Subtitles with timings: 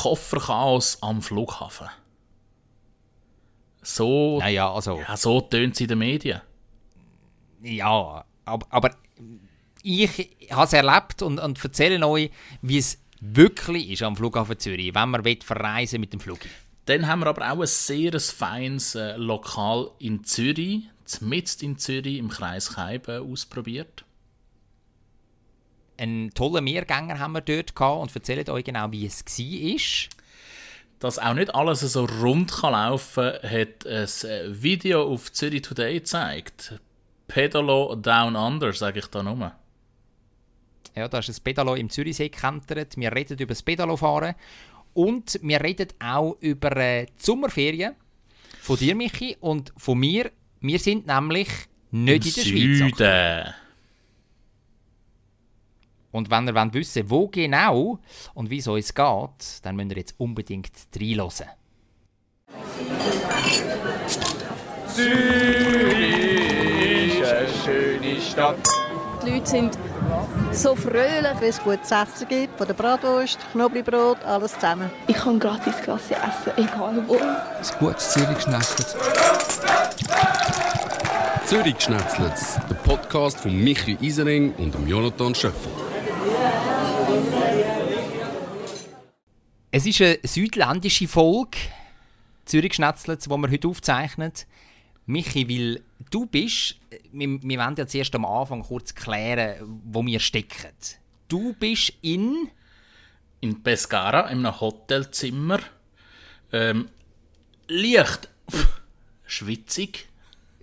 [0.00, 1.88] Kofferchaos am Flughafen.
[3.82, 6.40] So, Naja, also, ja, so tönt es in den Medien.
[7.62, 8.90] ja, aber, aber
[9.82, 12.30] ich habe es erlebt und, und erzähle euch,
[12.62, 16.40] wie es wirklich ist am Flughafen Zürich, wenn man will verreisen mit dem Flug.
[16.86, 20.84] Dann haben wir aber auch ein sehr feines äh, Lokal in Zürich,
[21.20, 24.04] mitten in Zürich im Kreis Keiben ausprobiert.
[26.00, 30.10] Einen tollen Mehrgänger haben wir dort gehabt und erzählen euch genau, wie es war.
[30.98, 35.62] Dass auch nicht alles so rund kann laufen kann, hat ein äh, Video auf Zürich
[35.62, 36.80] Today gezeigt.
[37.28, 39.52] Pedalo Down Under, sage ich da nur.
[40.96, 42.96] Ja, da ist ein Pedalo im Zürichsee gekentert.
[42.96, 44.34] Wir reden über das Pedalofahren.
[44.94, 47.94] Und wir reden auch über äh, die Sommerferien
[48.60, 50.30] von dir, Michi, und von mir.
[50.60, 51.48] Wir sind nämlich
[51.90, 53.54] nicht in der Schweiz.
[56.12, 57.98] Und wenn ihr wollt wissen wo genau
[58.34, 61.48] und wie es uns geht, dann müsst ihr jetzt unbedingt reinhören.
[69.22, 69.78] Die Leute sind
[70.52, 71.40] so fröhlich.
[71.40, 74.90] Wenn es gutes Essen gibt, von der Bratwurst, Knoblauchbrot, alles zusammen.
[75.06, 77.16] Ich kann gratis Klasse essen, egal wo.
[77.16, 78.96] Ein gutes Zürich geschnetzelt.
[81.46, 82.32] Zürich geschnetzelt,
[82.68, 85.89] der Podcast von Michi Isering und Jonathan Schöffel.
[89.72, 91.56] Es ist eine südländische Folge,
[92.44, 94.32] Zürich Schnetzlitz, die wir heute aufzeichnen.
[95.06, 96.76] Michi, weil du bist,
[97.12, 100.72] wir, wir wollen ja zuerst am Anfang kurz klären, wo wir stecken.
[101.28, 102.48] Du bist in...
[103.40, 105.60] In Pescara, in einem Hotelzimmer.
[106.52, 106.88] Ähm,
[107.68, 108.28] leicht
[109.24, 110.08] schwitzig.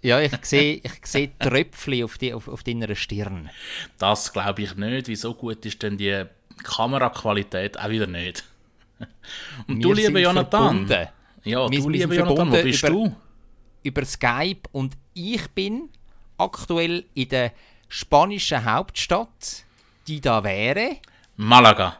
[0.01, 3.49] Ja, ich sehe, ich sehe Tröpfchen auf, die, auf, auf deiner Stirn.
[3.97, 5.07] Das glaube ich nicht.
[5.07, 6.25] Wieso gut ist denn die
[6.61, 8.43] Kameraqualität auch wieder nicht?
[9.67, 10.87] Und du, lieber Jonathan.
[10.87, 11.07] verbunden.
[11.43, 13.15] Ja, Wir- du, lieber Jonathan, wo bist über- du?
[13.83, 15.89] über Skype und ich bin
[16.37, 17.51] aktuell in der
[17.87, 19.63] spanischen Hauptstadt,
[20.07, 20.97] die da wäre.
[21.37, 21.99] Malaga.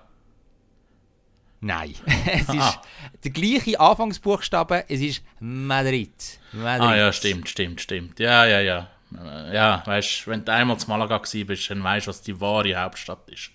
[1.59, 1.95] Nein,
[2.27, 2.81] es ist Ah.
[3.23, 6.11] der gleiche Anfangsbuchstabe, es ist Madrid.
[6.53, 6.87] Madrid.
[6.87, 8.19] Ah ja, stimmt, stimmt, stimmt.
[8.19, 8.87] Ja, ja, ja.
[9.17, 12.75] Äh, Ja, weißt wenn du einmal zu Malaga bist, dann weißt du, was die wahre
[12.75, 13.49] Hauptstadt ist.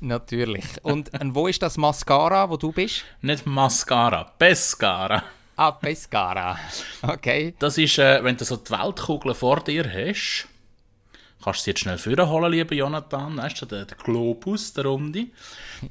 [0.00, 0.64] Natürlich.
[0.82, 3.04] Und, wo ist das Mascara, wo du bist?
[3.20, 5.22] Nicht Mascara, Pescara.
[5.56, 6.58] Ah, Pescara.
[7.02, 7.54] Okay.
[7.58, 10.48] Das ist, äh, wenn du so die Weltkugel vor dir hast,
[11.44, 15.26] kannst du sie jetzt schnell vorholen, lieber Jonathan, weißt du, der, der Globus, der Runde.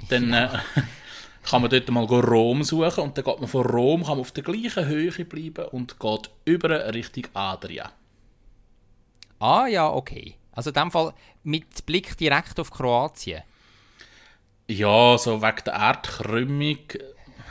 [0.09, 0.49] Dann äh,
[1.43, 4.31] kann man dort mal Rom suchen und dann geht man von Rom kann man auf
[4.31, 7.91] der gleichen Höhe bleiben und geht über Richtung Adria.
[9.37, 10.35] Ah ja, okay.
[10.51, 13.43] Also in dem Fall mit Blick direkt auf Kroatien.
[14.69, 16.77] Ja, so wegen der Erdkrümmung.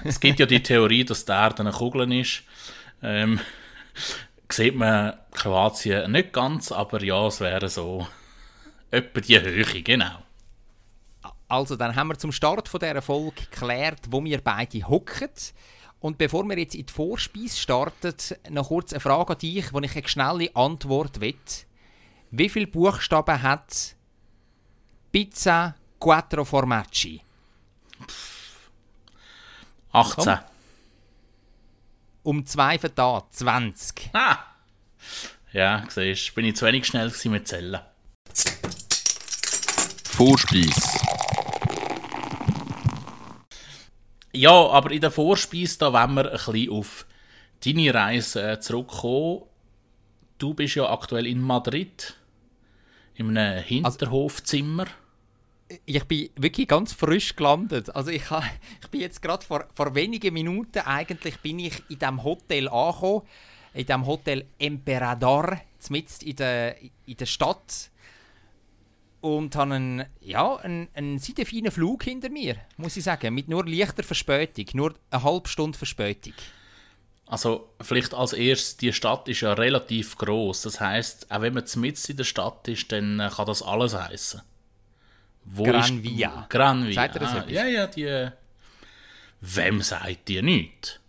[0.04, 2.44] Es gibt ja die Theorie, dass die Erde eine Kugel ist.
[3.02, 3.40] Ähm,
[4.48, 8.06] sieht man Kroatien nicht ganz, aber ja, es wäre so
[8.92, 10.22] etwa die Höhe, genau.
[11.48, 15.30] Also, dann haben wir zum Start von dieser Folge geklärt, wo wir beide hocken.
[15.98, 18.14] Und bevor wir jetzt in die Vorspeise starten,
[18.50, 21.34] noch kurz eine Frage an dich, wo ich eine schnelle Antwort will.
[22.30, 23.96] Wie viele Buchstaben hat
[25.10, 27.20] Pizza Quattro Formaggi?
[29.92, 30.38] 18.
[32.22, 34.10] Um zwei vertan, 20.
[34.12, 34.38] Ah!
[35.52, 37.80] Ja, siehst du, bin ich zu wenig schnell mit Zellen.
[40.04, 40.98] Vorspeis.
[44.32, 47.06] Ja, aber in der Vorspeise, da wollen wir ein bisschen auf
[47.64, 49.42] deine Reise äh, zurückkommen.
[50.38, 52.14] Du bist ja aktuell in Madrid,
[53.14, 54.86] in einem Hinterhofzimmer.
[55.84, 57.94] Ich bin wirklich ganz frisch gelandet.
[57.94, 58.22] Also ich,
[58.82, 63.22] ich bin jetzt gerade vor, vor wenigen Minuten eigentlich bin ich in dem Hotel angekommen,
[63.74, 67.90] in dem Hotel Emperador, mitten in der, in der Stadt.
[69.20, 73.48] Und habe einen, ja, einen, einen sehr feinen Flug hinter mir, muss ich sagen, mit
[73.48, 76.34] nur leichter Verspätung, nur eine halbe Stunde Verspätung.
[77.28, 80.62] Also vielleicht als erstes, die Stadt ist ja relativ groß.
[80.62, 83.94] Das heißt, auch wenn man mitten in der Stadt ist, dann äh, kann das alles
[83.94, 84.40] heißen.
[85.50, 86.46] Wo Gran Via.
[86.48, 86.94] Gran Via.
[86.94, 87.52] Sagt ihr das ah, etwas?
[87.52, 88.28] ja, ja, die.
[89.40, 91.00] Wem sagt die nichts?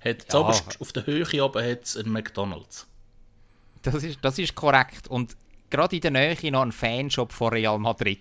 [0.00, 0.38] Hat Ja.
[0.40, 2.86] auf der Höhe oben hat's einen McDonalds.
[3.82, 5.08] Das ist, das ist korrekt.
[5.08, 5.36] Und
[5.70, 8.20] gerade in der Nähe noch ein Fanshop von Real Madrid.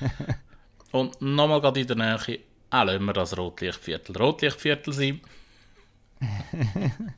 [0.92, 2.40] Und nochmal gerade in der Nähe,
[2.70, 5.20] auch lassen wir das Rotlichtviertel Rotlichtviertel sein.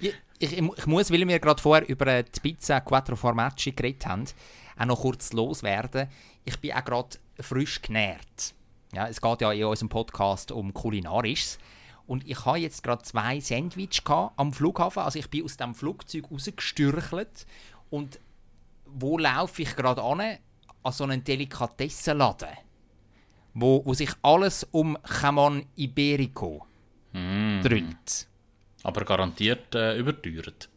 [0.00, 4.06] Ich, ich, ich muss, weil wir gerade vorher über äh, die Pizza Quattro Formaggi geredet
[4.06, 4.24] haben,
[4.78, 6.08] auch noch kurz loswerden.
[6.44, 8.54] Ich bin auch gerade frisch genährt.
[8.92, 11.58] Ja, es geht ja in unserem Podcast um Kulinarisches.
[12.06, 15.02] Und ich habe jetzt gerade zwei Sandwich am Flughafen.
[15.02, 17.46] Also ich bin aus dem Flugzeug rausgestürchelt.
[17.90, 18.20] Und
[18.86, 20.20] wo laufe ich gerade an?
[20.82, 22.48] An so einen Delikatessenladen.
[23.54, 26.64] Wo, wo sich alles um Chamon Iberico
[27.12, 27.62] Mm.
[27.62, 28.28] dreht.
[28.82, 30.68] Aber garantiert äh, überteuert.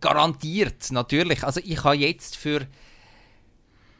[0.00, 1.44] Garantiert, natürlich.
[1.44, 2.66] Also ich habe jetzt für,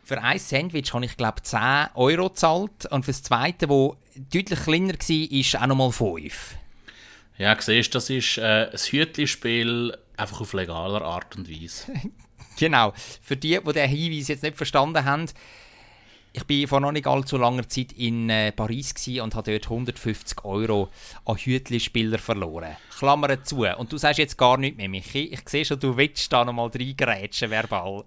[0.05, 1.61] für ein Sandwich habe ich glaube 10
[1.95, 6.57] Euro gezahlt und für das zweite, wo deutlich kleiner war, ist auch nochmal 5.
[7.39, 11.93] Ja, siehst das ist äh, ein Hütli-Spiel einfach auf legaler Art und Weise.
[12.57, 12.93] Genau.
[13.21, 15.27] Für die, die den Hinweis jetzt nicht verstanden haben,
[16.33, 20.45] ich war vor noch nicht allzu langer Zeit in äh, Paris und habe dort 150
[20.45, 20.89] Euro
[21.25, 22.77] an Hütli-Spieler verloren.
[22.97, 23.65] Klammern zu.
[23.65, 25.31] Und du sagst jetzt gar nichts mehr, Michi.
[25.33, 28.05] Ich sehe schon, du willst da nochmal reingrätschen, verbal.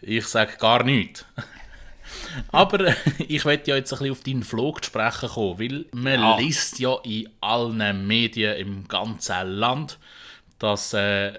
[0.00, 1.24] Ich sage gar nichts.
[2.50, 6.20] Aber ich möchte ja jetzt ein bisschen auf deinen Flug zu sprechen kommen, weil man
[6.20, 6.36] Ja.
[6.38, 9.98] liest ja in allen Medien im ganzen Land,
[10.58, 11.32] dass äh,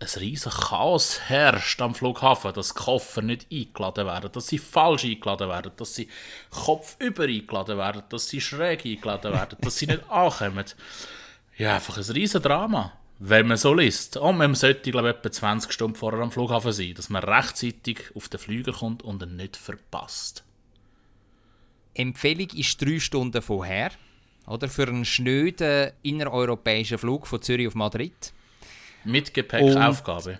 [0.00, 5.48] ein riesen Chaos herrscht am Flughafen, dass Koffer nicht eingeladen werden, dass sie falsch eingeladen
[5.48, 6.08] werden, dass sie
[6.50, 10.64] kopfüber eingeladen werden, dass sie schräg eingeladen werden, dass sie nicht ankommen.
[11.56, 12.92] Ja, einfach ein riesen Drama,
[13.26, 14.18] wenn man so liest.
[14.18, 18.14] Und man sollte, glaube ich, etwa 20 Stunden vorher am Flughafen sein, dass man rechtzeitig
[18.14, 20.44] auf den Flüger kommt und ihn nicht verpasst.
[21.94, 23.92] Empfehlung ist drei Stunden vorher.
[24.46, 28.34] Oder für einen schnöden innereuropäischen Flug von Zürich auf Madrid.
[29.04, 30.38] Mit Gepäck Und- Aufgabe.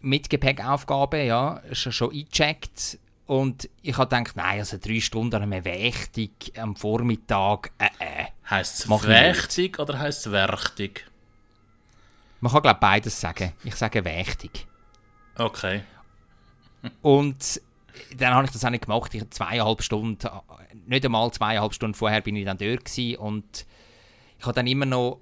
[0.00, 3.00] Mit Gepäckaufgabe, ja, ist schon eingecheckt.
[3.26, 8.26] Und ich habe gedacht, nein, also drei Stunden an einem Wächtig am Vormittag, äh, äh.
[8.48, 11.10] Heißt es wächtig oder heißt es werchtig?
[12.40, 13.52] Man kann, glaube beides sagen.
[13.64, 14.66] Ich sage Wächtig.
[15.36, 15.82] Okay.
[17.02, 17.60] Und
[18.16, 19.14] dann habe ich das auch nicht gemacht.
[19.14, 20.18] Ich zweieinhalb Stunden,
[20.86, 23.66] nicht einmal zweieinhalb Stunden vorher bin ich dann dort gewesen und
[24.38, 25.20] ich habe dann immer noch,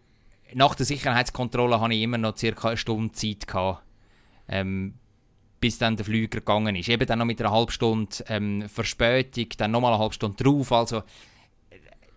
[0.53, 3.83] nach der Sicherheitskontrolle habe ich immer noch circa eine Stunde Zeit gehabt,
[4.49, 4.95] ähm,
[5.61, 6.89] bis dann der Flüger gegangen ist.
[6.89, 10.73] Eben dann noch mit einer halben Stunde ähm, Verspätung, dann nochmal eine halbe Stunde drauf.
[10.73, 11.03] Also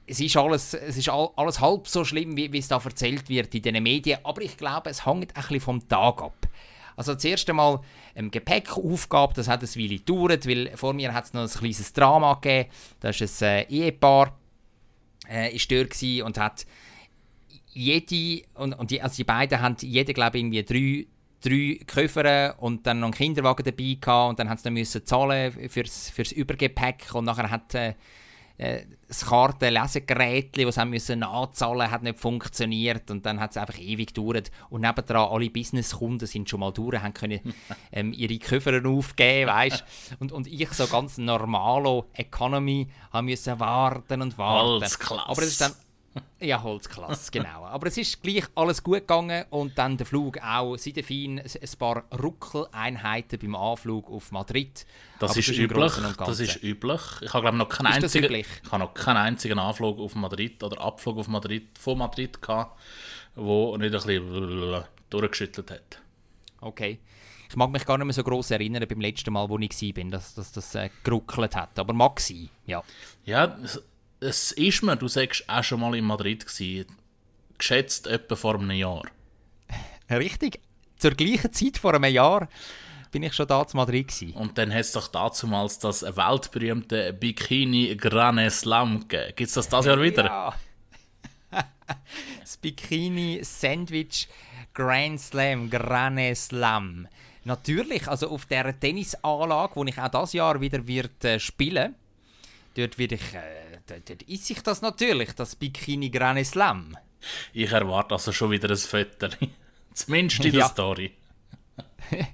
[0.07, 3.27] es ist alles, es ist all, alles halb so schlimm, wie, wie es da erzählt
[3.27, 4.19] wird in den Medien.
[4.23, 6.47] Aber ich glaube, es hängt ein bisschen vom Tag ab.
[6.95, 7.81] Also das erste Mal
[8.15, 11.93] ähm, Gepäckaufgabe, das hat ein Weile gedauert, weil vor mir hat es noch ein kleines
[11.93, 12.69] Drama gegeben.
[12.99, 14.35] Da ist ein äh, Ehepaar
[15.29, 16.65] äh, ist dort und hat
[17.67, 21.05] jede, und, und die, also die beiden haben jeder, glaube irgendwie drei,
[21.41, 25.05] drei Koffer und dann noch einen Kinderwagen dabei gehabt und dann haben sie dann müssen
[25.05, 27.93] zahlen fürs, fürs Übergepäck und nachher hat äh,
[28.57, 33.79] äh, das Kartenlesegerät, das sie müssen nachzahlen hat nicht funktioniert und dann hat es einfach
[33.79, 37.39] ewig gedauert und nebendran alle Businesskunden sind schon mal durch, haben können
[37.91, 39.83] ähm, ihre Koffer aufgeben, weißt
[40.19, 44.81] und, und ich so ganz normalo Economy haben müssen warten und warten.
[44.81, 45.29] Holzklasse.
[45.29, 45.73] Aber es ist dann
[46.39, 47.65] ja, Holzklasse, genau.
[47.65, 51.39] Aber es ist gleich alles gut gegangen und dann der Flug auch sehr fein.
[51.39, 54.85] Ein paar Ruckeleinheiten beim Anflug auf Madrid.
[55.19, 55.93] Das Aber ist üblich.
[56.17, 57.01] Das ist üblich.
[57.21, 60.63] Ich habe glaube noch keinen das einzigen, ich habe noch keinen einzigen Anflug auf Madrid
[60.63, 62.79] oder Abflug auf Madrid von Madrid gehabt,
[63.35, 66.01] wo nicht ein bisschen durchgeschüttelt hat.
[66.61, 66.99] Okay.
[67.49, 70.03] Ich mag mich gar nicht mehr so gross erinnern beim letzten Mal, wo ich war,
[70.11, 71.79] dass, dass das äh, geruckelt hat.
[71.79, 72.83] Aber mag sein, ja.
[73.23, 73.57] Ja,
[74.19, 76.87] es, ist mir, du sagst auch schon mal in Madrid gewesen,
[77.57, 79.03] geschätzt etwa vor einem Jahr.
[80.09, 80.59] Richtig.
[80.97, 82.47] Zur gleichen Zeit vor einem Jahr
[83.11, 84.33] bin ich schon da zu Madrid gewesen.
[84.33, 89.33] Und dann hat es doch damals das weltberühmte Bikini Grane Slam gegeben.
[89.35, 90.25] Gibt es das das Jahr wieder?
[91.49, 91.63] Ja.
[92.41, 94.27] das Bikini Sandwich
[94.73, 97.07] Grand Slam, Grand Slam.
[97.45, 101.95] Natürlich, also auf der Tennisanlage, wo ich auch das Jahr wieder wird, äh, spielen
[102.77, 106.97] dort werde ich, äh, dort, dort esse ich das natürlich, das Bikini Grand Slam.
[107.53, 109.27] Ich erwarte also schon wieder ein Foto.
[109.93, 110.69] Zumindest in der Ja.
[110.69, 111.11] Story.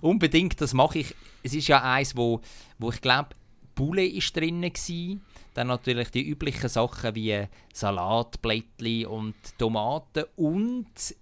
[0.00, 1.14] Unbedingt, das mache ich.
[1.42, 2.40] Es ist ja eins, wo,
[2.78, 3.30] wo ich glaube,
[3.74, 5.20] Poulet ist drin gsi.
[5.52, 11.14] Dann natürlich die üblichen Sachen wie Salatblättli und Tomaten und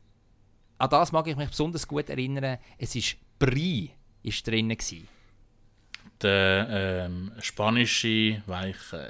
[0.78, 2.58] an das mag ich mich besonders gut erinnern.
[2.78, 3.90] Es ist Brie
[4.22, 5.04] ist drin gsi.
[6.22, 6.68] Der
[7.06, 8.76] ähm, spanische Weich.
[8.92, 9.06] Äh,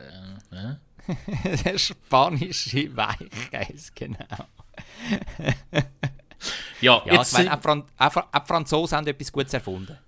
[0.57, 0.77] äh?
[1.65, 4.47] Der spanische Weichkäse, genau.
[6.81, 9.99] Ja, Ja, jetzt ich meine, auch, Fran auch, Franzosen haben etwas Gutes erfunden.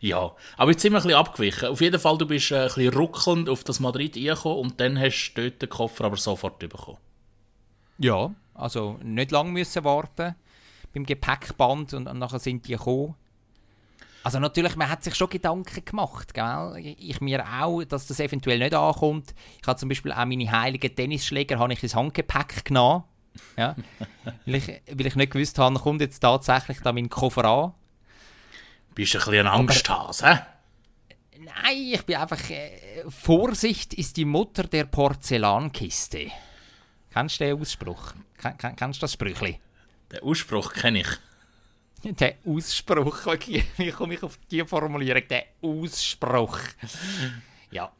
[0.00, 1.68] ja, aber jetzt sind wir ein bisschen abgewichen.
[1.68, 4.98] Auf jeden Fall, du bist äh, ein bisschen ruckelnd auf das Madrid eingekommen und dann
[4.98, 6.98] hast du dort den Koffer aber sofort bekommen.
[7.98, 10.34] Ja, also nicht lange müssen warten
[10.92, 13.14] beim Gepäckband und, und nachher sind die gekommen.
[14.22, 16.94] Also natürlich, man hat sich schon Gedanken gemacht, gell?
[16.98, 19.34] Ich mir auch, dass das eventuell nicht ankommt.
[19.60, 23.04] Ich habe zum Beispiel auch meine heiligen Tennisschläger habe ich ins Handgepäck genommen.
[23.56, 23.76] Ja?
[24.46, 27.74] weil, ich, weil ich nicht gewusst habe, kommt jetzt tatsächlich da mein Koffer an.
[28.94, 30.42] Bist du ein bisschen ein Angsthase,
[31.38, 32.50] Nein, ich bin einfach...
[32.50, 36.30] Äh, Vorsicht ist die Mutter der Porzellankiste.
[37.10, 38.12] Kennst du den Ausspruch?
[38.36, 39.58] Ken, kennst du das Sprüchli?
[40.12, 41.08] Den Ausspruch kenne ich.
[42.02, 43.26] Der Ausspruch,
[43.76, 45.22] wie komme ich auf die Formulierung?
[45.28, 46.58] Der Ausspruch.
[47.70, 47.92] Ja.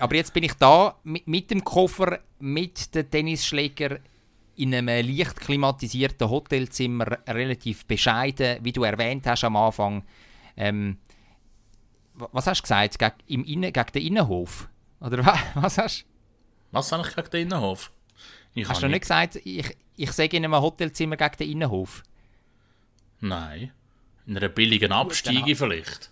[0.00, 4.00] Aber jetzt bin ich da mit, mit dem Koffer, mit den Tennisschläger
[4.56, 10.04] in einem leicht klimatisierten Hotelzimmer, relativ bescheiden, wie du erwähnt hast am Anfang.
[10.56, 10.98] Ähm,
[12.14, 12.98] was hast du gesagt?
[12.98, 14.68] Geg im Innen, gegen den Innenhof?
[15.00, 16.04] Oder was hast du?
[16.72, 17.90] Was habe ich gegen den Innenhof?
[18.54, 22.02] Ich hast du nicht gesagt, ich, ich sage in einem Hotelzimmer gegen den Innenhof?
[23.24, 23.72] Nein.
[24.26, 26.10] In einer billigen Absteige vielleicht.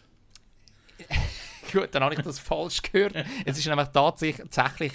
[1.72, 3.14] Gut, dann habe ich das falsch gehört.
[3.44, 4.92] Es ist nämlich tatsächlich,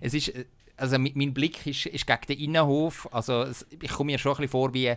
[0.00, 0.32] es ist,
[0.78, 3.06] also mein Blick ist, ist gegen den Innenhof.
[3.12, 3.46] Also
[3.82, 4.94] ich komme mir schon ein bisschen vor wie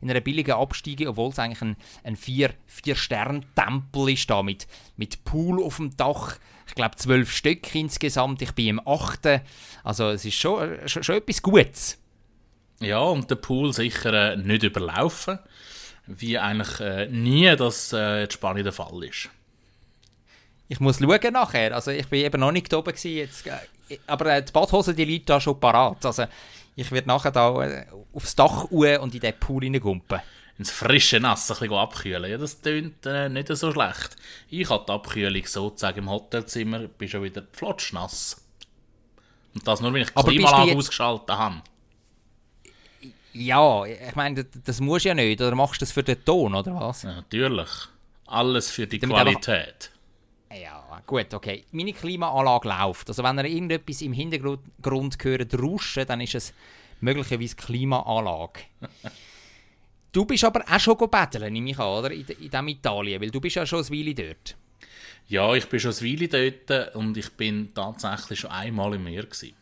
[0.00, 5.60] in einer billigen Absteige, obwohl es eigentlich ein, ein Vier-Stern-Tempel ist da mit, mit Pool
[5.62, 6.36] auf dem Dach.
[6.68, 8.42] Ich glaube zwölf Stück insgesamt.
[8.42, 9.40] Ich bin im achten.
[9.82, 11.98] Also es ist schon, schon, schon etwas Gutes.
[12.80, 15.38] Ja, und der Pool sicher äh, nicht überlaufen
[16.06, 19.28] wie eigentlich äh, nie das äh, in Spanien der Fall ist.
[20.68, 21.74] Ich muss schauen nachher.
[21.74, 25.04] Also ich bin eben noch nicht oben gewesen, jetzt, äh, aber äh, die Badhose die
[25.04, 26.04] liegt da schon parat.
[26.04, 26.26] Also
[26.76, 30.20] ich werde nachher da äh, aufs Dach und in den Pool reingumpen.
[30.58, 32.30] Ins frische Nass ein bisschen abkühlen.
[32.30, 34.16] Ja, das klingt äh, nicht so schlecht.
[34.48, 38.42] Ich hatte die Abkühlung sozusagen im Hotelzimmer, bin schon wieder flotschnass.
[39.54, 41.62] Und das nur, wenn ich die Klimaanlage ausgeschaltet habe.
[43.34, 45.40] Ja, ich meine, das musst du ja nicht.
[45.40, 47.02] Oder machst du das für den Ton, oder was?
[47.02, 47.70] Ja, natürlich.
[48.26, 49.90] Alles für die Damit Qualität.
[50.48, 50.62] Einfach...
[50.62, 51.64] Ja, gut, okay.
[51.72, 53.08] Meine Klimaanlage läuft.
[53.08, 54.60] Also wenn ihr irgendetwas im Hintergrund
[55.22, 56.52] hört, rauschen, dann ist es
[57.00, 58.60] möglicherweise Klimaanlage.
[60.12, 62.10] du bist aber auch schon betteln, nehme ich an, oder?
[62.10, 64.56] In, in diesem Italien, weil du bist ja schon ein Weile dort.
[65.28, 69.24] Ja, ich bin schon ein Weile dort und ich bin tatsächlich schon einmal im Meer
[69.24, 69.54] gewesen.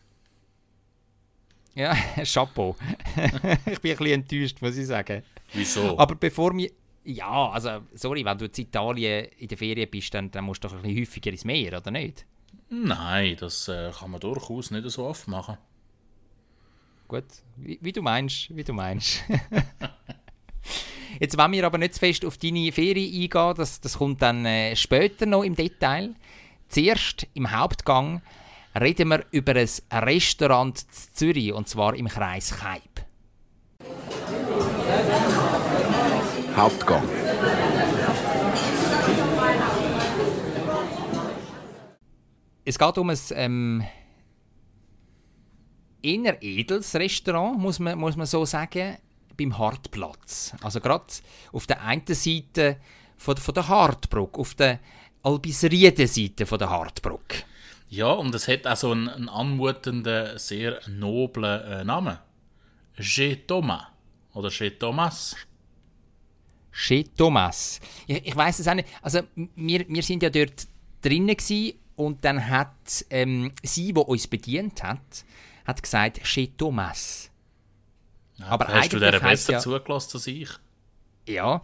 [1.75, 2.77] Ja, Chapeau.
[3.67, 5.23] ich bin ein bisschen enttäuscht, muss ich sagen.
[5.53, 5.99] Wieso?
[5.99, 6.71] Aber bevor wir.
[7.03, 10.69] Ja, also, sorry, wenn du in Italien in der Ferien bist, dann, dann musst du
[10.69, 12.27] doch ein bisschen häufiger ins Meer, oder nicht?
[12.69, 15.57] Nein, das äh, kann man durchaus nicht so oft machen.
[17.09, 17.25] Gut,
[17.57, 19.25] wie, wie du meinst, wie du meinst.
[21.21, 24.47] Jetzt wollen wir aber nicht zu fest auf deine Ferien eingehen, das, das kommt dann
[24.47, 26.15] äh, später noch im Detail.
[26.69, 28.23] Zuerst im Hauptgang
[28.79, 29.69] reden wir über ein
[30.05, 33.05] Restaurant in Zürich, und zwar im Kreis Kaib.
[36.57, 37.09] Hauptgang.
[42.65, 43.85] Es geht um ein ähm,
[46.03, 48.97] eher edles Restaurant, muss man, muss man so sagen,
[49.37, 50.55] beim Hartplatz.
[50.63, 51.05] Also gerade
[51.53, 52.77] auf der einen Seite
[53.17, 54.81] von, von der Hartbrücke, auf der
[55.23, 57.45] Albisrieden-Seite von der Hartbrücke.
[57.91, 62.19] Ja, und es hat auch so einen, einen anmutenden, sehr noblen äh, Namen.
[62.97, 63.35] G.
[63.35, 63.83] Thomas.
[64.33, 64.71] Oder G.
[64.71, 65.35] Thomas.
[66.73, 67.03] G.
[67.17, 67.81] Thomas.
[68.07, 68.89] Ich, ich weiß es auch nicht.
[69.03, 69.23] Also,
[69.57, 70.69] wir, wir sind ja dort
[71.03, 71.37] drinnen
[71.97, 75.25] und dann hat ähm, sie, die uns bedient hat,
[75.67, 76.47] hat gesagt G.
[76.57, 77.29] Thomas.
[78.37, 80.49] Ja, aber hast du der besser ja, zugelassen als ich?
[81.27, 81.61] Ja,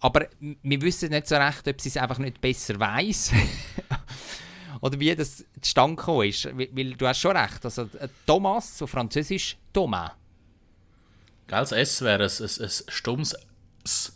[0.00, 3.32] aber wir wissen nicht so recht, ob sie es einfach nicht besser weiß
[4.84, 6.44] oder wie das zustande gekommen ist.
[6.44, 10.10] Weil, du hast schon recht, also äh, Thomas, so französisch Thomas.
[11.46, 13.34] Gell, das S wäre ein, ein, ein stummes
[13.82, 14.12] S.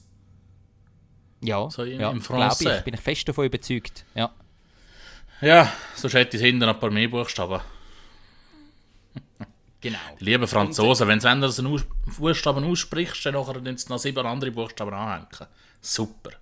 [1.40, 2.78] Ja, so im, ja im Français.
[2.78, 4.04] Ich, bin ich fest davon überzeugt.
[4.14, 4.30] Ja,
[5.40, 7.60] ja sonst hätte ich hinten ein paar mehr Buchstaben.
[9.80, 9.98] Genau.
[10.18, 11.84] Liebe Franzosen, wenn du einen
[12.18, 15.28] Buchstaben aussprichst, dann nachher noch sieben andere Buchstaben anhängen.
[15.80, 16.32] Super.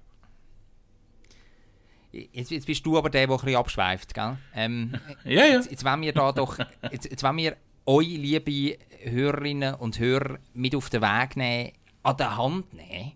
[2.32, 4.38] Jetzt, jetzt, bist du aber der, der ein bisschen abschweift, gell?
[4.54, 4.94] Ähm,
[5.24, 5.54] ja, ja.
[5.54, 6.58] Jetzt, jetzt wollen wir da doch,
[6.90, 12.16] jetzt, jetzt wollen wir euch, liebe Hörerinnen und Hörer, mit auf den Weg nehmen, an
[12.16, 13.12] der Hand nehmen,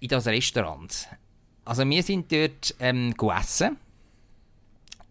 [0.00, 1.08] in das Restaurant.
[1.64, 3.76] Also wir sind dort ähm, gegessen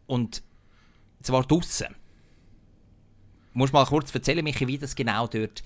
[0.08, 0.44] und
[1.22, 1.96] zwar draußen.
[3.54, 5.64] Musst du mal kurz erzählen, Michi, wie das genau dort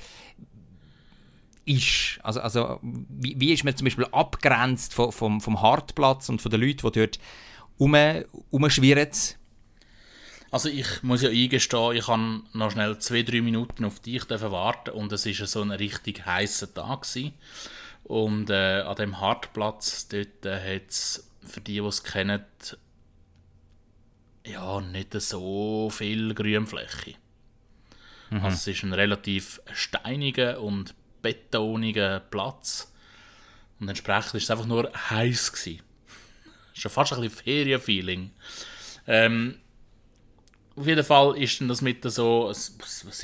[1.66, 2.20] ist.
[2.24, 6.52] Also, also wie, wie ist man zum Beispiel abgrenzt vom, vom, vom Hartplatz und von
[6.52, 7.20] den Leuten, die dort
[7.80, 7.96] rum,
[8.52, 9.10] rumschwirren?
[10.52, 14.92] Also ich muss ja eingestehen, ich kann noch schnell zwei, drei Minuten auf dich warten
[14.92, 17.02] und es war so ein richtig heißer Tag.
[17.02, 17.34] Gewesen.
[18.04, 22.44] Und äh, an dem Hartplatz, dort äh, hat es, für die, die es kennen,
[24.46, 27.16] ja, nicht so viel Grünfläche.
[28.42, 32.94] Also es ist ein relativ steiniger und betoniger Platz.
[33.80, 35.82] Und entsprechend ist es einfach nur heiß gewesen.
[36.74, 38.30] Schon fast ein bisschen Ferienfeeling.
[39.08, 39.60] Ähm,
[40.76, 42.70] auf jeden Fall ist dann das mit so, was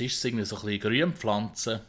[0.00, 1.80] es, irgendwie so ein bisschen Grünpflanzen.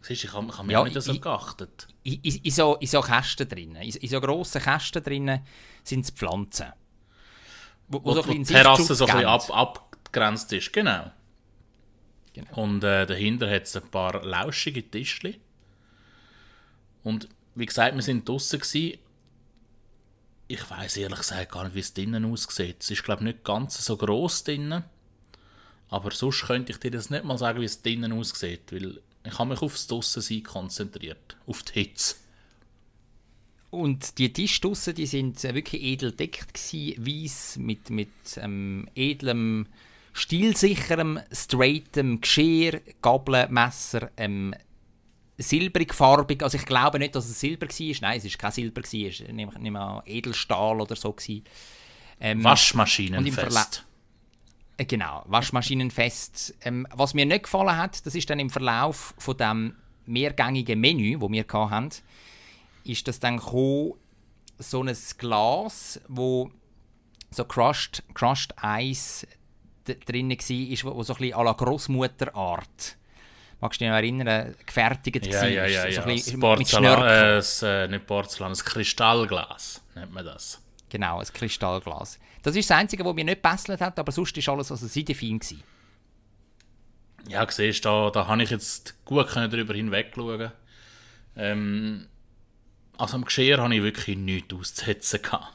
[0.00, 1.88] Siehst ich habe ich hab mich Ja, nicht so geachtet.
[2.04, 5.40] In, in, in, so, in so Kästen drinnen, in, in so grossen Kästen drinnen
[5.82, 6.72] sind es Pflanzen.
[7.88, 11.10] Wo, Wo, so wo ein die Terrasse so ein bisschen ab, abgegrenzt ist, genau.
[12.38, 12.62] Genau.
[12.62, 15.40] Und äh, dahinter hat es ein paar lauschige Tischli.
[17.02, 18.60] Und wie gesagt, wir sind draußen.
[20.50, 22.76] Ich weiß ehrlich gesagt gar nicht, wie es drinnen aussieht.
[22.80, 24.84] Es ist, glaube ich, nicht ganz so gross drinnen.
[25.90, 28.72] Aber sonst könnte ich dir das nicht mal sagen, wie es drinnen aussieht.
[28.72, 31.36] Weil ich habe mich aufs Draussen konzentriert.
[31.46, 32.14] Auf die Hitze.
[33.70, 38.88] Und die Tische draussen, die sind äh, wirklich edel deckt gsi, weiss, mit, mit ähm,
[38.94, 39.66] edlem,
[40.12, 44.54] stilsicherem, straightem Geschirr, Gabeln, Messer, ähm,
[45.36, 46.42] silbrig farbig.
[46.42, 47.96] Also ich glaube nicht, dass es Silber war.
[48.00, 51.14] Nein, es war kein Silber, es war nicht, mal Edelstahl oder so.
[52.20, 53.84] Ähm, Waschmaschinenfest.
[54.76, 56.54] Äh, Genau, Waschmaschinenfest.
[56.62, 59.74] Ähm, was mir nicht gefallen hat, das ist dann im Verlauf von dem
[60.06, 61.90] mehrgängigen Menü, wo wir hatten,
[62.84, 63.94] ist das dann gekommen,
[64.58, 66.50] so ein Glas, wo
[67.30, 69.26] so crushed, crushed Eis
[69.94, 72.96] drin war, ist, wo, so ein bisschen à la Grossmutterart.
[73.60, 75.48] Magst du dich noch erinnern, gefertigt Ja, war?
[75.48, 76.02] ja, ja, so ja.
[76.02, 80.62] ein bisschen Porzellan, äh, äh, nicht Porzellan, das Kristallglas nennt man das.
[80.88, 82.18] Genau, ein Kristallglas.
[82.42, 85.38] Das ist das Einzige, was mir nicht gebesselt hat, aber sonst war alles also seidefein.
[85.38, 85.62] gewesen.
[87.28, 90.52] Ja, siehst du, da, da habe ich jetzt gut können darüber hinwegschauen.
[91.36, 92.06] Ähm,
[92.96, 95.22] also am Geschirr habe ich wirklich nichts auszusetzen.
[95.22, 95.52] gehabt.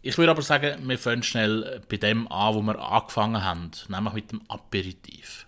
[0.00, 4.14] Ich würde aber sagen, wir fangen schnell bei dem an, wo wir angefangen haben, nämlich
[4.14, 5.46] mit dem Aperitif.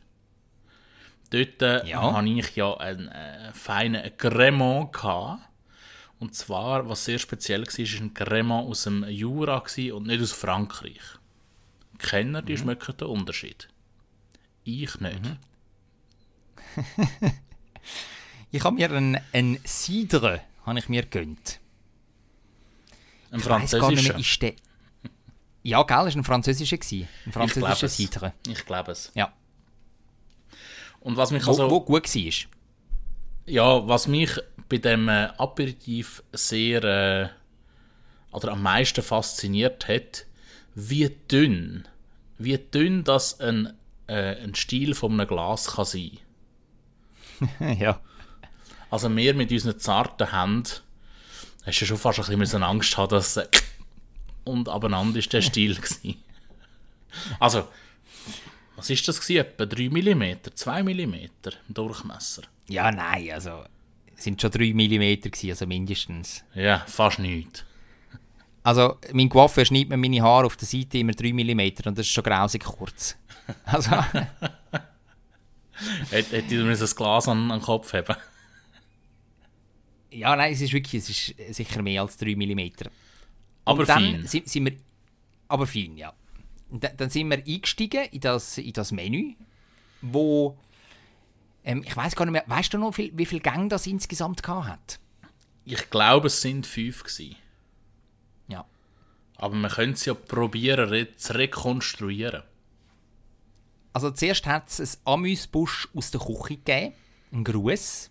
[1.31, 2.13] Dort äh, Ja.
[2.13, 5.43] habe ich ja einen äh, feinen Cremant gehabt.
[6.19, 9.59] Und zwar, was sehr speziell war, war ein Cremant aus dem Jura
[9.95, 11.01] und nicht aus Frankreich.
[11.99, 13.69] Kenner, die schmecken den Unterschied.
[14.65, 15.21] Ich nicht.
[18.53, 21.61] Ich habe mir einen, einen Cidre habe ich mir gegönnt.
[23.31, 24.19] Ein Ich nicht französischer.
[24.19, 24.55] ist der...
[25.63, 26.79] Ja, gell, es war ein französischer.
[26.79, 27.09] gewesen.
[27.27, 27.89] Ein französischer.
[27.89, 28.33] Cidre.
[28.49, 29.13] Ich glaube es.
[29.15, 29.33] Ja.
[31.01, 32.51] Und was mich Wo, also, wo gut war.
[33.47, 34.39] ja, was mich
[34.69, 37.29] bei dem äh, Aperitif sehr äh,
[38.33, 40.27] oder am meisten fasziniert hat,
[40.75, 41.87] wie dünn,
[42.39, 43.75] wie dünn das ein,
[44.07, 46.19] äh, ein Stiel von einem Glas kann sein.
[47.79, 48.01] ja.
[48.91, 50.81] Also wir mit unseren zarten Händen,
[51.67, 53.47] hast du schon fast ein bisschen Angst haben, dass äh,
[54.45, 56.17] und abeinander ist der Stiel gewesen.
[57.39, 57.69] Also,
[58.77, 59.41] was ist das gewesen?
[59.41, 61.29] Etwa 3 mm, 2 mm im
[61.69, 62.43] Durchmesser.
[62.69, 63.65] Ja, nein, also...
[64.17, 66.45] Es sind schon 3 mm, gewesen, also mindestens.
[66.55, 67.65] Ja, fast nichts.
[68.63, 72.07] Also, mein Coiffeur schneidet mir meine Haare auf der Seite immer 3 mm und das
[72.07, 73.17] ist schon grausig kurz.
[73.65, 73.91] Also,
[76.11, 78.17] Hätte ich müssen das Glas an, an den Kopf haben
[80.11, 82.71] ja, nein, es ist wirklich, es ist sicher mehr als 3 mm.
[83.65, 84.27] Aber fein.
[84.27, 84.77] Sind, sind wir,
[85.49, 86.13] aber fein, ja.
[86.69, 89.35] Und dann, sind wir eingestiegen in das, in das Menü,
[90.03, 90.57] wo
[91.65, 94.47] ähm, ich weiß gar nicht mehr, weißt du noch, viel, wie viele Gänge das insgesamt
[94.47, 94.99] hat?
[95.65, 97.37] Ich glaube, es sind fünf gewesen.
[98.49, 98.65] Ja.
[99.37, 102.43] Aber man könnte es ja probieren re zu rekonstruieren.
[103.93, 106.95] Also zuerst hat es ein Amüsbusch aus der Küche gegeben,
[107.33, 108.11] ein Gruß.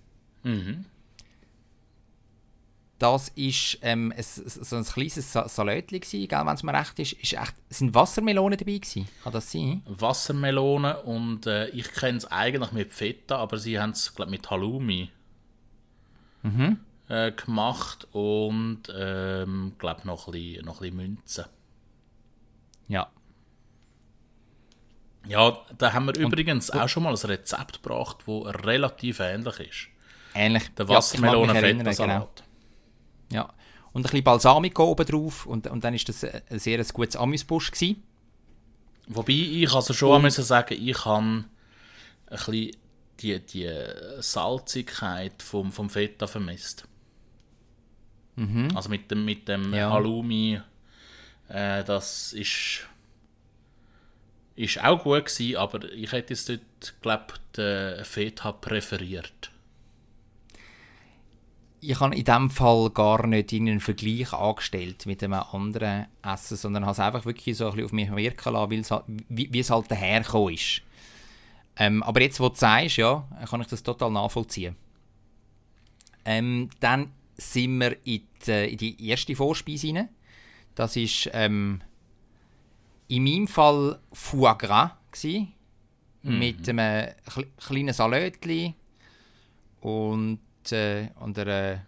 [2.99, 7.13] Das ist ähm, ein, so ein kleines Sa Salätchen, wenn es mir recht ist.
[7.13, 9.07] ist echt, sind Wassermelonen dabei gewesen?
[9.23, 9.81] Kann das sein?
[9.85, 15.09] Wassermelone und äh, ich kenne es eigentlich mit Feta, aber sie haben es mit Halloumi
[17.07, 21.45] äh, gemacht und ähm, glaube noch ein bisschen, noch ein bisschen Münzen.
[22.89, 23.09] Ja.
[25.25, 29.87] Ja, da haben wir übrigens auch schon mal ein Rezept gebracht, das relativ ähnlich ist.
[30.33, 30.73] Ähnlich.
[30.75, 32.39] Der Wassermelonen-Feta-Salat.
[32.39, 32.48] Ja.
[33.31, 37.15] Und ein bisschen Balsamico oben drauf und, und dann war das ein sehr ein gutes
[37.15, 37.71] Amüsbusch.
[37.71, 38.03] gewesen.
[39.07, 41.45] Wobei ich also schon Und- sagen, ich habe ein
[42.27, 42.71] bisschen
[43.19, 43.69] die, die
[44.19, 46.85] Salzigkeit vom, vom Feta vermisst.
[48.73, 49.73] Also mit dem, mit dem Mhm.
[49.73, 49.89] Ja.
[49.91, 50.61] Halloumi,
[51.49, 52.87] äh, das ist,
[54.55, 56.61] ist auch gut gewesen, aber ich hätte jetzt dort,
[57.01, 59.51] glaube den Feta präferiert.
[61.81, 66.83] Ich habe in diesem Fall gar nicht einen Vergleich angestellt mit einem anderen Essen, sondern
[66.83, 69.51] habe es einfach wirklich so ein bisschen auf mich wirken lassen, weil es halt, wie,
[69.51, 70.81] wie es halt dahergekommen ist.
[71.77, 74.75] Ähm, aber jetzt, wo du sagst, ja, kann ich das total nachvollziehen.
[76.25, 80.09] Ähm, dann sind wir in die, in die erste Vorspeise rein.
[80.75, 81.81] Das war ähm,
[83.07, 84.91] in meinem Fall Foie Gras.
[85.11, 85.53] Gewesen,
[86.21, 87.09] Mit einem
[87.57, 88.75] kleinen Salätchen
[89.81, 90.39] und,
[90.71, 91.81] äh, und einer,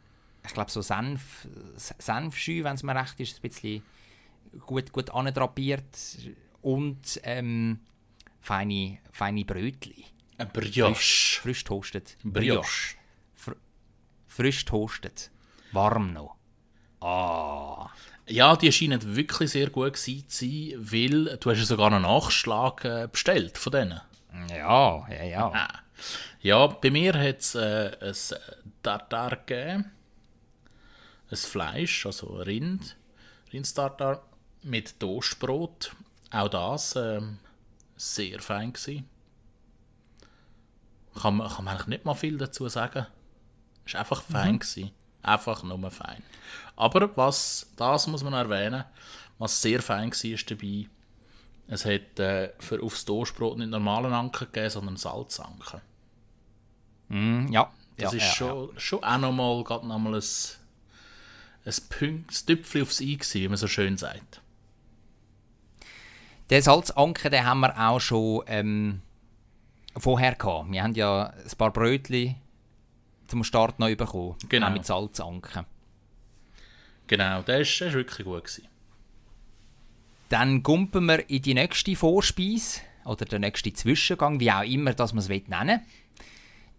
[0.45, 3.83] ich glaube, so Senf, Senfschü, wenn es mir recht ist, ein bisschen
[4.65, 6.17] gut, gut andrapiert.
[6.61, 7.79] Und ähm,
[8.39, 10.03] feine, feine Brötchen.
[10.37, 10.95] Ein Brioche.
[10.95, 12.17] Frisch, frisch toastet.
[12.23, 12.95] Brioche.
[13.35, 13.55] Fr
[14.27, 15.29] frisch toastet.
[15.71, 16.35] Warm noch.
[17.01, 17.89] Ah.
[18.27, 22.03] Ja, die scheinen wirklich sehr gut gewesen zu sein, weil du hast ja sogar einen
[22.03, 24.01] Nachschlag äh, bestellt von denen.
[24.49, 25.51] Ja, ja, ja.
[25.53, 25.79] Ah.
[26.41, 28.15] Ja, bei mir hat es äh, ein
[28.81, 29.91] Tartar gegeben.
[31.29, 32.97] Ein Fleisch, also Rind.
[33.53, 34.23] Rindstartar
[34.63, 35.95] mit Toastbrot.
[36.31, 37.37] Auch das ähm,
[37.95, 39.07] sehr fein gewesen.
[41.21, 43.05] Kann man, kann man eigentlich nicht mal viel dazu sagen.
[43.85, 44.57] Es war einfach fein.
[44.57, 44.91] Gewesen.
[45.21, 46.23] Einfach nur fein.
[46.75, 48.85] Aber was, das muss man erwähnen,
[49.37, 50.87] was sehr fein war dabei,
[51.67, 55.81] es hat äh, für aufs Toastbrot nicht normalen Anker gegeben, sondern Salzanker.
[57.11, 57.69] Mm, ja.
[57.97, 60.23] Das ja, ist ja, schon, schon auch nochmal, gerade nochmal ein,
[61.65, 64.41] ein Punkt, ein Tüpfchen aufs I gewesen, wie man so schön sagt.
[66.49, 69.01] Den Salzanker, den haben wir auch schon ähm,
[69.95, 70.71] vorher gehabt.
[70.71, 72.35] Wir haben ja ein paar Brötchen
[73.27, 74.35] zum Start noch bekommen.
[74.49, 74.67] Genau.
[74.67, 75.65] Auch mit Salzanker.
[77.07, 78.67] Genau, der ist, der ist wirklich gut gewesen.
[80.29, 85.11] Dann gumpen wir in die nächste Vorspeise oder der nächste Zwischengang, wie auch immer das
[85.13, 85.79] man es nennen will.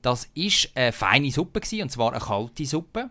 [0.02, 3.10] Das war eine feine Suppe, gewesen, und zwar eine kalte Suppe.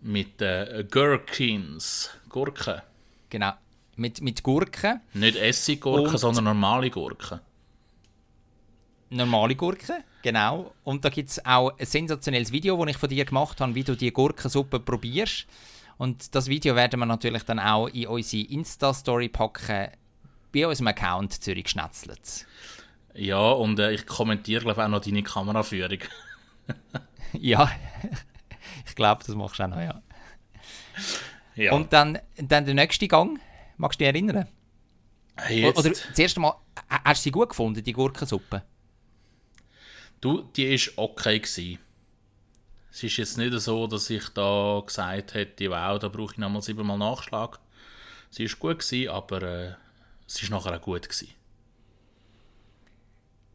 [0.00, 2.82] Mit äh, Gherkins, Gurken.
[3.30, 3.52] Genau,
[3.96, 5.00] mit, mit Gurken.
[5.12, 7.40] Nicht Essiggurken, sondern normale Gurken.
[9.10, 10.72] normale Gurken, genau.
[10.82, 13.84] Und da gibt es auch ein sensationelles Video, das ich von dir gemacht habe, wie
[13.84, 15.46] du die Gurkensuppe probierst.
[15.96, 19.88] Und das Video werden wir natürlich dann auch in unsere Insta-Story packen,
[20.52, 22.46] bei unserem Account Zürich Schnetzlitz.
[23.14, 26.00] Ja, und äh, ich kommentiere glaube ich, auch noch deine Kameraführung.
[27.32, 27.70] ja,
[28.86, 30.02] ich glaube, das machst du auch noch, ja.
[31.54, 31.72] ja.
[31.72, 33.40] Und dann, dann der nächste Gang,
[33.76, 34.48] magst du dich erinnern?
[35.48, 36.54] jetzt, Oder das erste Mal,
[36.88, 38.62] hast du sie gut gefunden, die Gurkensuppe?
[40.24, 41.78] du, die ist okay gewesen.
[42.90, 46.62] Es ist jetzt nicht so, dass ich da gesagt hätte, wow, da brauche ich nochmal
[46.62, 47.58] siebenmal Nachschlag.
[48.30, 49.74] Sie ist gut gewesen, aber äh,
[50.26, 51.28] es ist nachher auch gut gewesen.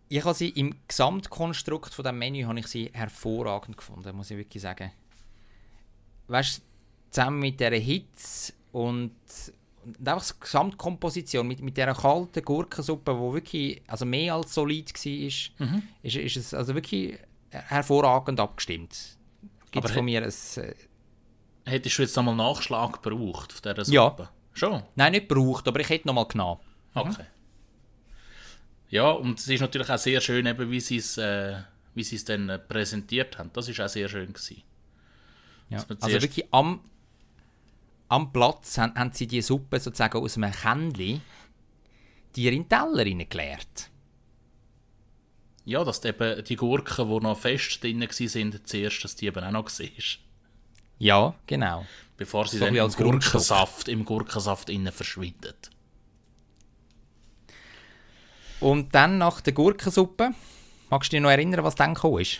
[0.09, 4.37] Ich habe sie im Gesamtkonstrukt von dem Menü habe ich sie hervorragend gefunden, muss ich
[4.37, 4.91] wirklich sagen.
[6.27, 6.61] Weißt du,
[7.11, 9.11] zusammen mit dieser Hitze und,
[9.85, 14.91] und einfach die Gesamtkomposition mit, mit dieser kalten Gurkensuppe, die wirklich also mehr als solid
[14.93, 15.51] war, ist,
[16.03, 17.17] ist, ist es also wirklich
[17.49, 18.97] hervorragend abgestimmt.
[19.71, 20.33] Gibt es von mir ein...
[20.63, 20.73] Äh,
[21.65, 24.05] Hättest du jetzt nochmal Nachschlag gebraucht von dieser Ja.
[24.09, 24.29] Suppe?
[24.53, 24.81] Schon?
[24.95, 26.59] nein, nicht gebraucht, aber ich hätte noch mal genommen.
[26.95, 27.25] Okay.
[28.89, 31.57] Ja, und es ist natürlich auch sehr schön, eben, wie sie es, äh,
[31.93, 33.51] wie sie es dann äh, präsentiert haben.
[33.53, 34.63] Das ist auch sehr schön gewesen.
[35.69, 35.85] Ja.
[36.01, 36.81] Also wirklich am,
[38.07, 41.21] am Platz haben, haben sie die Suppe sozusagen aus einem Kännchen
[42.35, 43.89] dir in den Teller reingeleert.
[45.65, 49.51] Ja, dass eben die Gurken, die noch fest drin waren, zuerst, dass die eben auch
[49.51, 50.19] noch siehst.
[50.97, 51.85] Ja, genau.
[52.17, 52.91] Bevor sie So dann im.
[52.91, 55.69] Gurkensaft, im Gurkensaft innen verschwindet.
[58.59, 60.31] Und dann nach der Gurkensuppe,
[60.89, 62.39] magst du dich noch erinnern, was dann gekommen ist?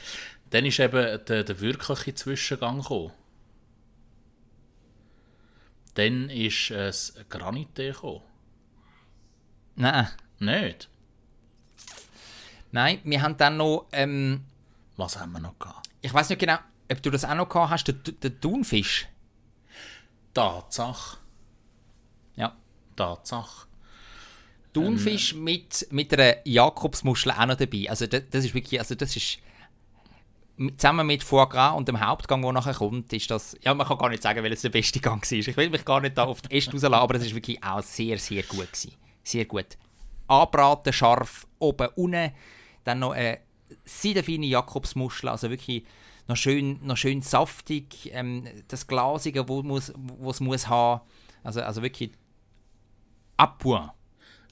[0.49, 3.11] Dann ist eben der, der wirkliche Zwischengang gekommen.
[5.93, 8.21] Dann ist es Granite gekommen.
[9.75, 10.07] Nein.
[10.39, 10.89] Nicht?
[12.71, 14.45] Nein, wir haben dann noch, ähm,
[14.95, 15.89] Was haben wir noch gehabt?
[16.01, 16.57] ich weiß nicht genau,
[16.91, 19.07] ob du das auch noch gehabt hast, den, den Thunfisch.
[20.33, 21.17] Tatsache.
[22.35, 22.55] Ja.
[22.95, 23.67] Tatsache.
[24.73, 27.89] Thunfisch mit, mit einer Jakobsmuschel auch noch dabei.
[27.89, 29.39] Also das, das ist wirklich, also das ist
[30.77, 33.97] zusammen mit Foie Gras und dem Hauptgang, der nachher kommt, ist das, ja man kann
[33.97, 35.37] gar nicht sagen, welches der beste Gang war.
[35.37, 37.81] Ich will mich gar nicht da auf die Äste rauslassen, aber es ist wirklich auch
[37.81, 38.93] sehr, sehr gut gewesen.
[39.23, 39.77] Sehr gut.
[40.27, 42.31] Anbraten, scharf, oben, unten,
[42.83, 43.39] dann noch eine
[43.85, 45.85] seidenfeine Jakobsmuschel, also wirklich
[46.27, 49.91] noch schön, noch schön saftig, ähm, das Glasige, wo, muss,
[50.29, 51.01] es muss haben,
[51.43, 52.11] also, also wirklich
[53.37, 53.91] à point.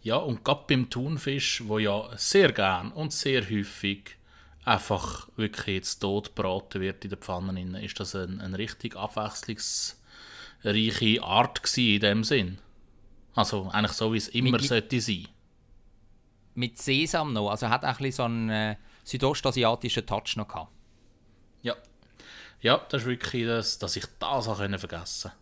[0.07, 4.15] Ja, und gerade beim Thunfisch, wo ja sehr gern und sehr häufig
[4.63, 8.95] einfach wirklich jetzt tot gebraten wird in der Pfanne, rein, ist das eine, eine richtig
[8.95, 12.57] abwechslungsreiche Art gewesen in dem Sinn.
[13.35, 15.27] Also eigentlich so, wie es immer Mit- mit- sollte sein.
[16.55, 17.49] Mit Sesam noch.
[17.49, 20.71] Also hat auch ein bisschen so einen äh, südostasiatischen Touch noch gehabt.
[21.63, 21.75] Ja.
[22.61, 25.33] Ja, das ist wirklich das, dass ich das auch vergessen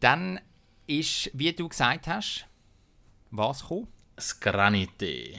[0.00, 0.40] Dann
[0.88, 2.46] ist, wie du gesagt hast,
[3.30, 3.88] was gekommen?
[4.16, 5.38] Das Granité.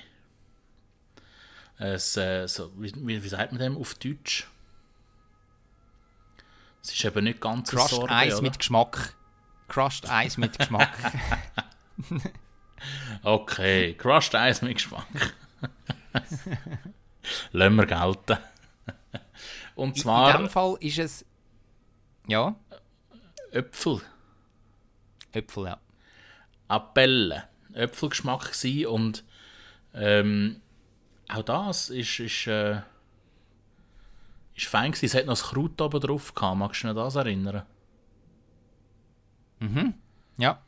[1.77, 4.47] Es, äh, so, wie, wie, wie sagt man dem auf Deutsch?
[6.81, 8.43] Es ist eben nicht ganz Crushed Sorbet, Eis oder?
[8.43, 9.15] mit Geschmack.
[9.67, 10.89] Crushed Eis mit Geschmack.
[13.23, 15.33] Okay, Crushed Eis mit Geschmack.
[17.51, 18.37] Lassen wir gelten.
[19.75, 21.25] Und In zwar dem Fall ist es.
[22.27, 22.55] Ja,
[23.51, 24.01] Äpfel.
[25.31, 25.79] Äpfel, ja.
[26.67, 27.43] Appelle.
[27.73, 29.23] Äpfelgeschmack gsi und
[29.93, 30.61] ähm,
[31.27, 32.81] auch das ist, ist, äh,
[34.55, 35.05] ist fein gewesen.
[35.05, 36.57] Es hat noch das Kraut oben drauf gehabt.
[36.57, 37.63] Magst du dich an das erinnern?
[40.37, 40.51] Ja.
[40.51, 40.61] Hat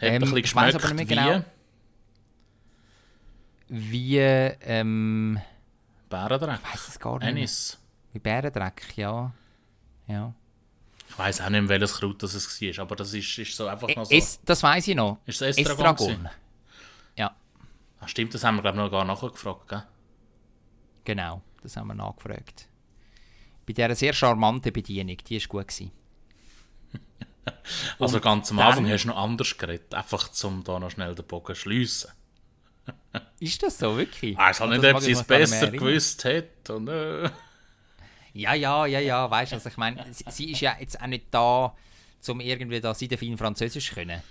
[0.00, 1.44] Ähm, ein bisschen ich weiss geschmeckt aber nicht wie mehr
[3.68, 5.40] Wie, ähm.
[6.08, 6.60] Bärendreck.
[6.62, 7.78] Ich weiß es gar nicht.
[8.12, 9.32] Wie Bärendreck, ja.
[10.06, 10.34] Ja.
[11.16, 13.88] Ich weiß auch nicht, welches Kraut das es war, aber das ist, ist so einfach
[13.96, 14.14] noch so.
[14.14, 15.18] Es, das weiß ich noch.
[15.24, 16.28] Ist es Estragon gewesen?
[17.16, 17.34] Ja,
[18.00, 19.82] Ah, stimmt, das haben wir glaube ich noch gar nachgefragt, gell?
[21.04, 21.40] genau.
[21.62, 22.68] Das haben wir nachgefragt.
[23.66, 25.68] Bei dieser sehr charmanten Bedienung, die war gut.
[25.68, 25.90] Gewesen.
[27.98, 31.24] Also ganz am Anfang hast du noch anders geredet, einfach zum da noch schnell den
[31.24, 32.10] Bogen schliessen.
[33.40, 34.32] Ist das so, wirklich?
[34.32, 36.44] Ich weiß halt nicht, ob sie es besser gewusst hat.
[38.36, 41.06] Ja, ja, ja, ja, weißt du, also ich meine, sie, sie ist ja jetzt auch
[41.06, 41.74] nicht da,
[42.28, 44.22] um irgendwie da sie fein Französisch zu können.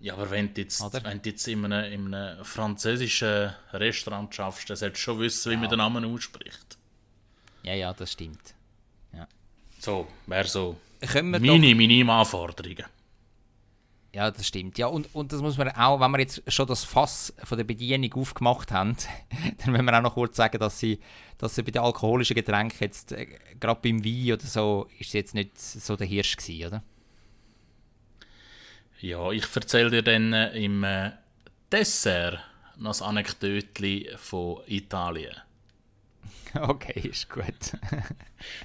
[0.00, 1.04] Ja, aber wenn du jetzt, Oder?
[1.04, 5.52] wenn du jetzt in einem, in einem französischen Restaurant schaffst, dann solltest du schon wissen,
[5.52, 6.78] wie man den Namen ausspricht.
[7.62, 8.54] Ja, ja, das stimmt.
[9.78, 10.78] So, wäre so
[11.22, 12.84] meine Minimanforderungen.
[14.12, 14.76] Ja, das stimmt.
[14.76, 17.64] Ja, und, und das muss man auch, wenn wir jetzt schon das Fass von der
[17.64, 18.96] Bedienung aufgemacht haben,
[19.58, 20.98] dann müssen wir auch noch kurz sagen, dass sie,
[21.38, 23.26] dass sie bei den alkoholischen Getränken jetzt, äh,
[23.60, 26.82] gerade beim Wein oder so, ist jetzt nicht so der Hirsch gewesen, oder?
[29.00, 31.12] Ja, ich erzähle dir dann äh, im äh,
[31.70, 32.40] Dessert
[32.76, 35.36] noch ein Anekdötchen von Italien.
[36.52, 37.76] Okay, ist gut.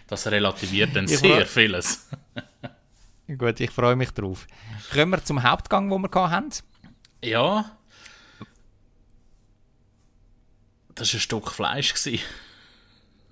[0.08, 2.10] Das relativiert dann Ich sehr vieles.
[3.38, 4.48] Gut, ich freue mich drauf.
[4.92, 6.50] Kommen wir zum Hauptgang, den wir haben.
[7.24, 7.78] Ja.
[10.94, 11.94] Das war ein Stück Fleisch.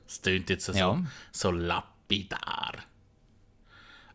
[0.07, 1.01] Es tönt jetzt so, Ja.
[1.31, 2.73] so lapidar.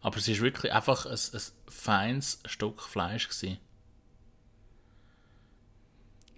[0.01, 3.29] Aber es war wirklich einfach ein, ein feines Stück Fleisch.
[3.29, 3.59] Gewesen.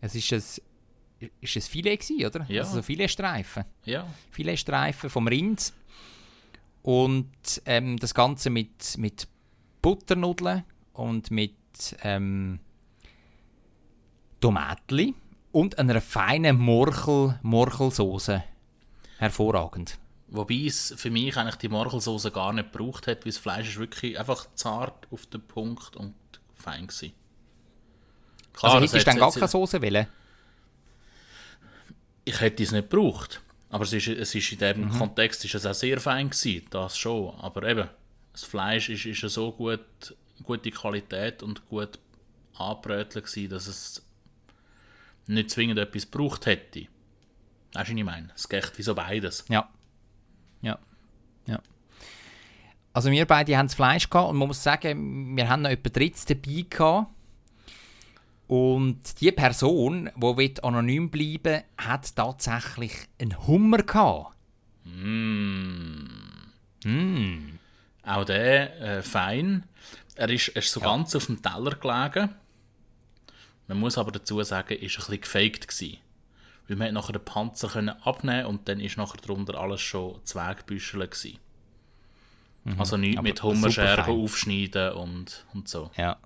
[0.00, 2.44] Es ist ein, ist ein Filet gewesen, oder?
[2.48, 2.62] Ja.
[2.62, 3.64] Also so Filetstreifen.
[3.84, 4.06] Ja.
[4.30, 5.72] Filetstreifen vom Rind.
[6.82, 9.28] Und ähm, das Ganze mit, mit
[9.82, 11.54] Butternudeln und mit
[12.02, 12.60] ähm,
[14.40, 15.14] Tomatli
[15.52, 18.40] und einer feinen Morchel, Morchelsauce.
[19.18, 19.98] Hervorragend.
[20.28, 23.78] Wobei es für mich eigentlich die Morchelsauce gar nicht gebraucht hat, weil das Fleisch ist
[23.78, 26.14] wirklich einfach zart auf den Punkt und
[26.54, 27.10] fein war.
[28.52, 30.06] Klar, also es hättest du dann gar keine Soße wollen?
[32.24, 33.40] ich hätte es nicht gebraucht.
[33.70, 34.98] Aber es ist, es ist in diesem Mhm.
[34.98, 37.34] Kontext ist es auch sehr fein gewesen, das schon.
[37.40, 37.88] Aber eben,
[38.32, 41.98] das Fleisch ist, ist ja so gut, gute Qualität und gut
[42.54, 44.06] angebrötelt gewesen, dass es
[45.26, 46.86] nicht zwingend etwas gebraucht hätte.
[47.72, 48.30] Weißt du, was ich meine?
[48.34, 49.44] Es geht wie so beides.
[49.48, 49.68] Ja.
[50.62, 50.78] Ja.
[51.46, 51.60] Ja.
[52.92, 55.88] Also wir beide haben das Fleisch gehabt und man muss sagen, wir haben noch etwa
[55.88, 57.12] Dritts dabei gehabt.
[58.48, 64.34] Und die Person, die will anonym bleiben hat tatsächlich einen Hummer gehabt.
[68.04, 69.64] Auch der äh, fein.
[70.16, 72.34] Er ist, er ist so ganz auf dem Teller gelegen.
[73.68, 75.68] Man muss aber dazu sagen, er war ein bisschen gefaked.
[75.68, 75.98] Gewesen.
[76.66, 81.06] Weil man nachher den Panzer können abnehmen und dann ist nachher darunter alles schon Zwegbüschel
[81.06, 81.38] gewesen.
[82.78, 84.14] Also nicht Aber mit Hummerschere superfein.
[84.14, 85.90] aufschneiden und, und so.
[85.96, 86.18] Ja.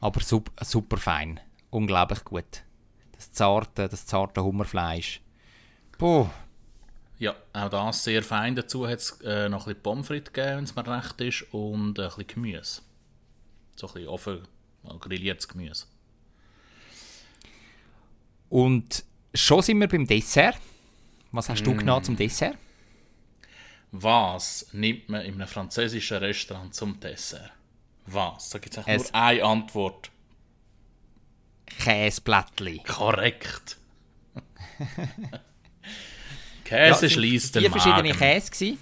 [0.00, 1.40] Aber sup super fein.
[1.68, 2.64] Unglaublich gut.
[3.12, 5.20] Das zarte, das zarte Hummerfleisch.
[5.98, 6.28] Puh.
[7.20, 8.56] Ja, auch das sehr fein.
[8.56, 11.42] Dazu hat es äh, noch ein bisschen Pommes frites gegeben, wenn es mir recht ist,
[11.52, 12.80] und äh, ein bisschen Gemüse.
[13.76, 14.48] So ein bisschen offen
[14.84, 15.86] äh, grilliertes Gemüse.
[18.48, 19.04] Und
[19.34, 20.56] schon sind wir beim Dessert.
[21.32, 22.56] Was hast du genommen zum Dessert?
[23.92, 27.52] Was nimmt man in einem französischen Restaurant zum Dessert?
[28.06, 28.50] Was?
[28.50, 30.10] Da gibt es Es- nur eine Antwort.
[31.66, 32.82] Käseblättli.
[32.86, 33.76] Korrekt.
[36.70, 38.18] Ja, Käse sind schließt vier den verschiedene Magen.
[38.18, 38.76] Käse.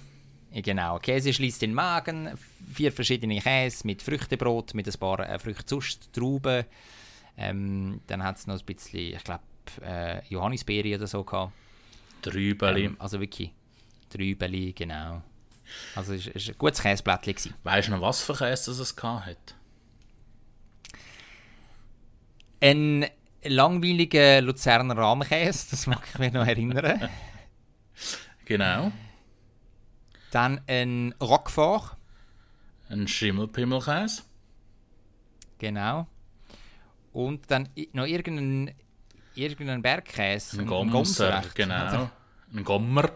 [0.51, 2.29] Ja, Genau, Käse schließt den Magen.
[2.73, 6.65] Vier verschiedene Käse mit Früchtebrot, mit ein paar äh, Früchten sonst, Trauben.
[7.37, 9.43] Ähm, dann hat es noch ein bisschen, ich glaube,
[9.83, 11.53] äh, Johannisbeere oder so gehabt.
[12.21, 12.85] Trübeli.
[12.85, 13.51] Ähm, also wirklich
[14.09, 15.21] Trübeli, genau.
[15.95, 17.33] Also es war ein gutes Käseblättli.
[17.33, 17.53] gewesen.
[17.63, 19.55] Weißt du noch, was für Käse das es gehabt hat?
[22.61, 23.05] Ein
[23.43, 27.09] langweiliger Luzerner Rahmenkäse, das mag ich mich noch erinnern.
[28.45, 28.91] Genau.
[30.31, 31.97] Dann ein Roquefort,
[32.89, 34.23] Ein Schimmelpimmelkäse.
[35.57, 36.07] genau.
[37.13, 38.75] Und dann noch irgendein,
[39.35, 40.59] irgendein Bergkäse.
[40.61, 41.75] Ein Gomser, genau.
[41.87, 42.11] oder?
[42.53, 43.11] Ein Gommer,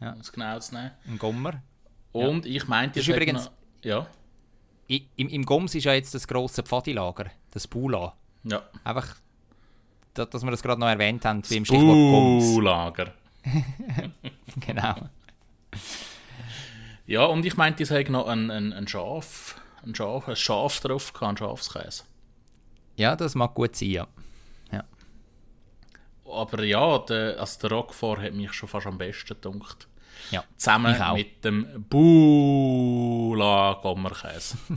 [0.00, 0.12] Ja.
[0.12, 0.90] um es genau zu nehmen.
[1.06, 1.62] Ein Gommer.
[2.12, 4.06] Und ich meinte, Das ist übrigens- noch- Ja,
[4.88, 8.14] im, Im Goms ist ja jetzt das grosse Pfadilager, das Bula.
[8.44, 8.62] ja.
[8.84, 9.16] Einfach,
[10.14, 12.44] da, dass wir das gerade noch erwähnt haben, wie im Stichwort Goms.
[12.54, 13.12] Buhlager.
[14.66, 14.94] Genau.
[17.06, 20.80] Ja, und ich meinte, es hätte noch ein, ein, ein Schaf, ein Schaf, ein Schaf
[20.80, 22.04] drauf gehabt, ein Schafskäse.
[22.96, 24.08] Ja, das mag gut sein, ja.
[26.30, 29.88] Aber ja, der, also der Roquefort hat mich schon fast am besten gedacht.
[30.30, 30.44] ja.
[30.56, 34.58] Zusammen mit dem Bula Gommerkäse.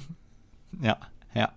[0.81, 0.97] Ja,
[1.33, 1.51] ja.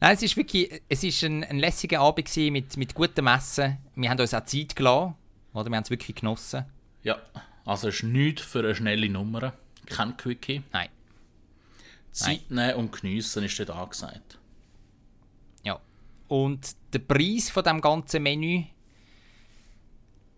[0.00, 3.78] Nein, es ist wirklich, es ist ein, ein lässiger Abend mit, mit gutem Essen.
[3.94, 5.14] Wir haben uns auch Zeit gelassen,
[5.52, 5.68] oder?
[5.70, 6.64] Wir haben es wirklich genossen.
[7.02, 7.18] ja,
[7.64, 9.52] also es ist nichts für eine schnelle Nummer.
[9.86, 10.62] Kein Quickie.
[10.72, 10.88] Nein,
[12.12, 14.38] Zeit nehmen und geniessen ist dort angesagt.
[15.62, 15.80] ja.
[16.28, 18.64] Und der Preis von dem ganzen Menü,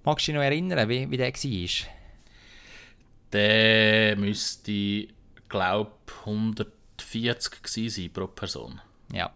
[0.05, 1.88] magst du dich noch erinnern, wie, wie der war?
[3.33, 5.09] Der müsste,
[5.48, 5.92] glaube
[6.27, 8.81] 140 gewesen sein pro Person.
[9.12, 9.33] Ja.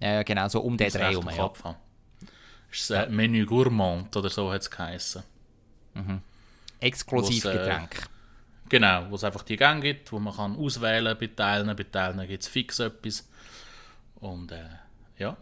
[0.00, 1.52] Ja, genau, so um den Dreh herum, ja.
[2.72, 5.22] Ist ein Menü Gourmand oder so hat es geheißen.
[6.80, 8.08] Exklusivgetränk.
[8.68, 11.76] Genau, wo es einfach die Gänge gibt, wo man kann auswählen bei Teilen.
[11.76, 13.28] Bei Teilen gibt es fix etwas.
[14.16, 14.64] Und äh,
[15.18, 15.36] ja.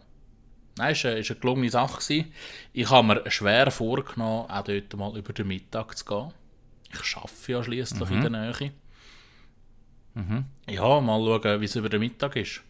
[0.77, 2.01] Nein, es war eine, ist eine gelungene Sache.
[2.01, 2.33] Gewesen.
[2.73, 6.33] Ich habe mir schwer vorgenommen, auch dort mal über den Mittag zu gehen.
[6.93, 8.73] Ich arbeite ja schließlich in der Nähe.
[10.67, 12.61] Ja, mal schauen, wie es über den Mittag ist.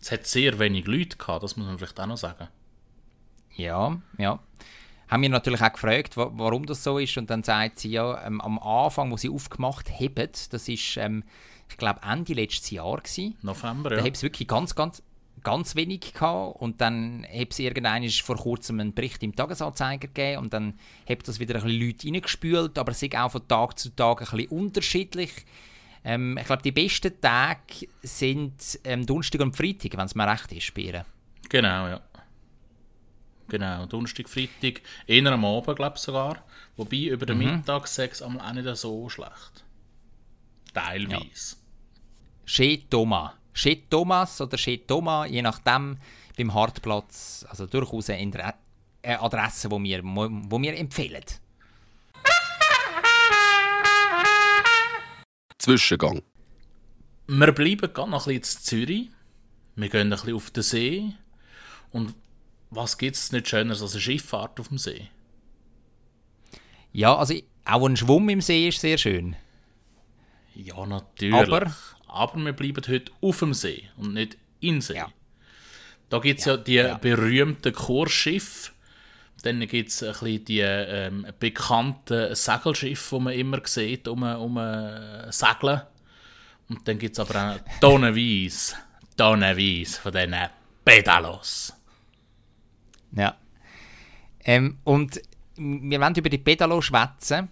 [0.00, 2.48] Es hat sehr wenig Leute gehabt, das muss man vielleicht auch noch sagen.
[3.58, 4.38] Ja, ja.
[5.08, 7.16] Haben wir natürlich auch gefragt, wa warum das so ist.
[7.16, 11.24] Und dann sagt sie ja, ähm, am Anfang, wo sie aufgemacht haben, das ist, ähm,
[11.68, 13.36] ich glaube, Ende letztes Jahr gewesen.
[13.42, 14.04] November, Da ja.
[14.04, 15.02] haben sie wirklich ganz, ganz,
[15.42, 16.60] ganz wenig gehabt.
[16.60, 20.42] Und dann hat es irgendwann vor kurzem einen Bericht im Tagesanzeiger gegeben.
[20.42, 20.74] Und dann
[21.08, 22.78] hat das wieder ein bisschen Leute reingespült.
[22.78, 25.32] Aber es ist auch von Tag zu Tag ein bisschen unterschiedlich.
[26.04, 30.52] Ähm, ich glaube, die besten Tage sind ähm, Donnerstag und Freitag, wenn es mir recht
[30.52, 31.04] ist, bei ihr.
[31.48, 32.00] Genau, ja.
[33.48, 36.44] Genau, Donnerstag, Freitag, eher am Abend, glaube ich sogar.
[36.76, 39.64] Wobei über den Mittag sechs einmal auch nicht so schlecht.
[40.74, 41.56] Teilweise.
[42.44, 43.32] Chez Thomas.
[43.54, 45.98] Chez Thomas oder Chez Thomas, je nachdem,
[46.36, 47.46] beim Hartplatz.
[47.48, 48.54] Also durchaus eine
[49.02, 51.24] Adresse, die wir, wo wir empfehlen.
[55.56, 56.22] Zwischengang.
[57.26, 59.10] Wir bleiben gerade noch ein bisschen in Zürich.
[59.74, 61.14] Wir gehen ein bisschen auf den See.
[61.92, 62.14] Und
[62.70, 65.08] was gibt es nicht Schöneres als eine Schifffahrt auf dem See?
[66.92, 69.36] Ja, also auch ein Schwumm im See ist sehr schön.
[70.54, 71.34] Ja, natürlich.
[71.34, 71.74] Aber-
[72.10, 74.94] Aber wir bleiben heute auf dem See und nicht in See.
[74.96, 75.08] Ja.
[76.08, 78.72] Da gibt es ja, die berühmten Kursschiffe.
[79.42, 84.56] Dann gibt es ein bisschen die ähm, bekannten Segelschiffe, die man immer sieht, um, um
[84.56, 85.82] äh, Segeln.
[86.70, 88.74] Und dann gibt es aber auch tonnenweise,
[89.16, 90.34] tonnenweise von diesen
[90.84, 91.72] Pedalos.
[93.12, 93.36] Ja.
[94.44, 95.20] Ähm, und
[95.56, 97.48] wir wollen über die Pedalo schwätzen.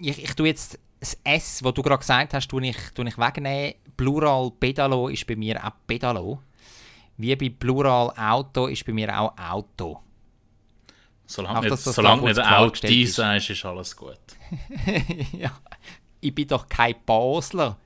[0.00, 3.18] Ich, ich tue jetzt das S, was du gerade gesagt hast, tue ich, tue ich
[3.18, 3.74] wegnehmen.
[3.96, 6.40] Plural Pedalo ist bei mir auch Pedalo.
[7.16, 10.00] Wie bei Plural Auto ist bei mir auch Auto.
[11.26, 14.18] Solange Auch, nicht, das solange nicht Audi sagst, ist alles gut.
[15.32, 15.58] ja,
[16.20, 17.78] ich bin doch kein Basler.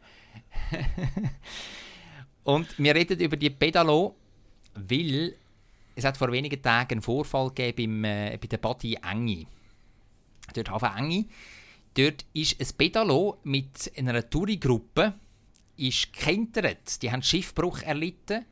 [2.44, 4.16] Und wir reden über die Pedalo,
[4.74, 5.34] weil
[5.98, 9.48] es hat vor wenigen Tagen einen Vorfall gegeben äh, bei der Party Engi.
[10.54, 11.28] Dort Hafen Engi.
[11.94, 15.14] Dort ist ein Pedalo mit einer Tourigruppe
[15.76, 17.02] gekentert.
[17.02, 18.44] Die haben Schiffbruch erlitten.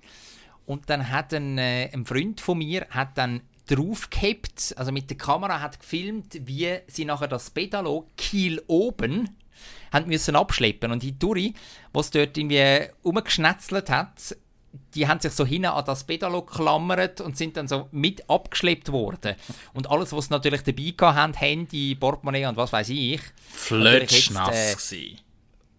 [0.66, 5.16] Und dann hat ein, äh, ein Freund von mir hat dann draufgehabt, also mit der
[5.16, 9.36] Kamera hat gefilmt, wie sie nachher das Pedalo Kiel oben
[9.92, 11.54] haben müssen abschleppen und die Touri,
[11.92, 14.36] was dort irgendwie umgeschnetzelt hat,
[14.94, 18.92] die haben sich so hin an das Pedalo geklammert und sind dann so mit abgeschleppt
[18.92, 19.36] worden.
[19.74, 23.20] Und alles, was sie natürlich dabei hatten, Handy, Portemonnaie und was weiß ich.
[23.52, 25.16] Flötschnass äh.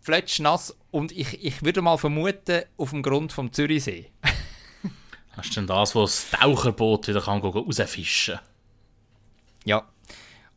[0.02, 4.10] Flötschnass und ich, ich würde mal vermuten, auf dem Grund vom Zürichsee.
[5.36, 8.39] Hast du denn das, wo das Taucherboot wieder kann rausfischen
[9.66, 9.88] Ja.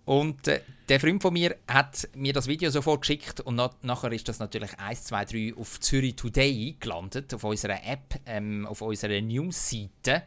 [0.05, 0.61] Und äh,
[0.91, 4.41] der Freund von mir hat mir das Video sofort geschickt und na nachher ist das
[4.41, 10.25] natürlich 1, 2, 3 auf Zürich Today gelandet, auf unserer App, ähm, auf unserer News-Seite.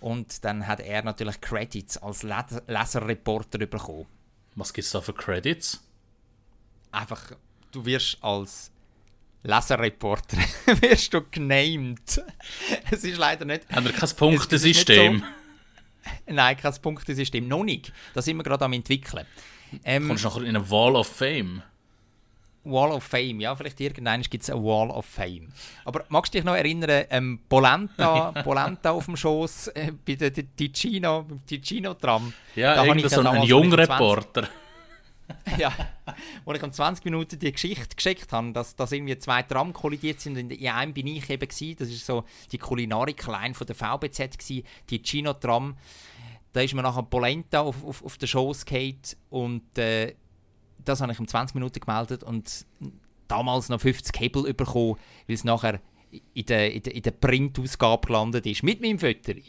[0.00, 4.06] Und dann hat er natürlich Credits als Les Leserreporter bekommen.
[4.54, 5.82] Was gibt's da für Credits?
[6.90, 7.32] Einfach,
[7.70, 8.70] du wirst als
[9.42, 10.38] Leserreporter
[10.80, 12.22] wirst du genamed.
[12.90, 13.68] es ist leider nicht...
[13.70, 15.22] Haben wir kein Es Punktesystem?
[16.26, 17.46] Nein, kein Punktesystem.
[17.46, 17.92] Noch nicht.
[18.14, 19.26] Das sind wir gerade am entwickeln.
[19.84, 21.62] Ähm, Kommst du nachher in eine Wall of Fame?
[22.64, 25.48] Wall of Fame, ja, vielleicht irgendwann gibt es eine Wall of Fame.
[25.84, 30.32] Aber magst du dich noch erinnern, ähm, Polenta, Polenta auf dem Schoß äh, bei der
[30.32, 32.32] Ticino, beim Ticino-Tram?
[32.56, 34.48] Ja, Da ich so dann ein damals junger mit 20 Reporter.
[35.58, 35.72] Ja,
[36.44, 40.20] wo ich um 20 Minuten die Geschichte geschickt habe, dass, dass irgendwie zwei Tram kollidiert
[40.20, 43.74] sind und in einem bin ich eben gewesen, das ist so die Kulinarik-Line von der
[43.74, 45.76] VBZ gewesen, die Chino-Tram.
[46.54, 50.14] Da ist mir nachher Polenta auf, auf, auf den Schoß gefallen und äh,
[50.84, 52.64] das habe ich um 20 Minuten gemeldet und
[53.28, 54.96] damals noch 50 Hebel bekommen,
[55.26, 55.80] weil es nachher
[56.32, 59.32] in der, in der, in der Printausgabe gelandet ist, mit meinem Foto.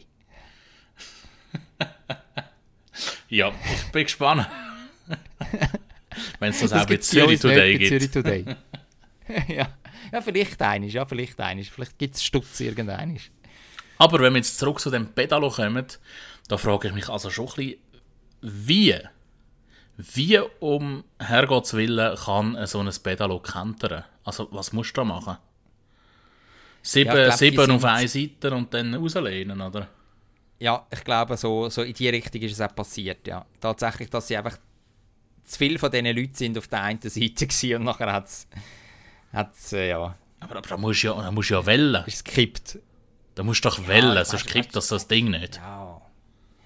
[3.27, 4.47] Ja, ich bin gespannt.
[6.39, 7.89] Wenn es das auch bei Zürich Today gibt.
[7.89, 8.45] Zürich Today.
[9.47, 9.67] ja.
[10.11, 11.69] ja, vielleicht einiges, ja, vielleicht einiges.
[11.69, 13.23] Vielleicht gibt es Stutz irgendeines.
[13.97, 15.85] Aber wenn wir jetzt zurück zu dem Pedalo kommen,
[16.47, 17.79] da frage ich mich also schon ein bisschen,
[18.41, 18.99] wie,
[19.97, 24.03] wie um Herrgotts Willen kann so ein Pedalo kentern?
[24.23, 25.37] Also was musst du da machen?
[26.81, 29.87] Sieben, Ja, glaub, sieben auf eine Seite und dann rauslehnen, oder?
[30.59, 33.45] Ja, ich glaube, so, so in die Richtung ist es auch passiert, ja.
[33.59, 34.57] Tatsächlich, dass sie einfach
[35.43, 39.73] zu viele von diesen Leuten sind auf der einen Seite gewesen und nachher hat es,
[39.73, 42.03] äh, ja, Aber, aber da musst du ja, da musst du ja wählen.
[42.05, 42.79] ist es gekippt.
[43.33, 45.57] Da musst du doch wählen, weißt sonst kippt das das Ding nicht.
[45.57, 46.01] Ja.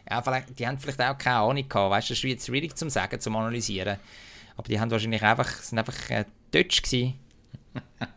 [0.10, 2.76] Ja, vielleicht, die haben vielleicht auch keine Ahnung gehabt, weißt du, das ist jetzt schwierig
[2.76, 3.98] zum Sagen, zum Analysieren.
[4.58, 7.20] Aber die haben wahrscheinlich einfach, sind einfach äh, Deutsch gewesen.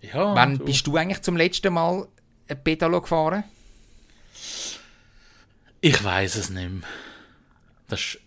[0.00, 2.06] Ja, Wann du- bist du eigentlich zum letzten Mal
[2.48, 3.44] ein Pedalo gefahren?
[5.80, 6.82] Ich weiß es nicht mehr.
[7.88, 8.18] Das ist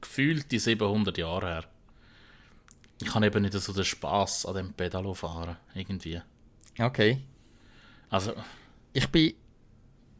[0.00, 1.64] gefühlt die 700 Jahre her.
[3.00, 6.20] Ich habe eben nicht so den Spass an dem Pedalo fahren, irgendwie.
[6.78, 7.20] Okay.
[8.10, 8.34] Also,
[8.92, 9.34] Ich bin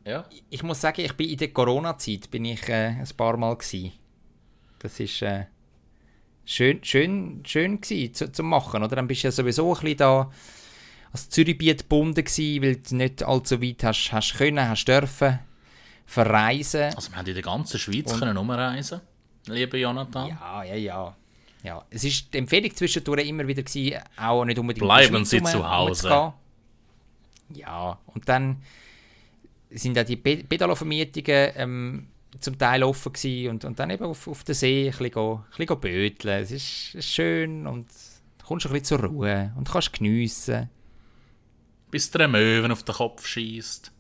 [0.05, 0.25] ja.
[0.51, 3.93] ich muss sagen, ich bin in der Corona-Zeit bin ich äh, ein paar Mal gsi.
[4.79, 5.47] Das ist äh,
[6.45, 8.97] schön, schön, schön gsi zu, zu machen, oder?
[8.97, 10.31] Dann bist du ja sowieso ein bisschen da
[11.13, 15.39] als Zürichbiet gebunden gsi, weil du nicht allzu weit hast, hast können, hast dürfen
[16.07, 16.95] verreisen.
[16.95, 19.01] Also, wir haben in der ganzen Schweiz Und- können umreisen,
[19.47, 20.29] lieber Jonathan.
[20.29, 21.17] Ja, ja, ja.
[21.65, 25.69] Ja, es ist die Empfehlung zwischendurch immer wieder gewesen, auch nicht unbedingt Bleiben Sie zu
[25.69, 26.33] Hause.
[27.55, 28.63] Ja, und dann
[29.75, 32.07] sind auch die Pe- Pedalo-Vermietungen ähm,
[32.41, 35.45] zum Teil offen gewesen und, und dann eben auf, auf den See ein bisschen, go,
[35.53, 36.43] ein bisschen böteln.
[36.43, 37.89] Es ist, es ist schön und
[38.39, 40.69] du kommst ein bisschen zur Ruhe und kannst geniessen.
[41.91, 43.93] Bis der Möwen auf den Kopf schießt.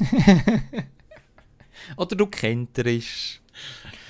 [1.96, 3.40] Oder du kenterst.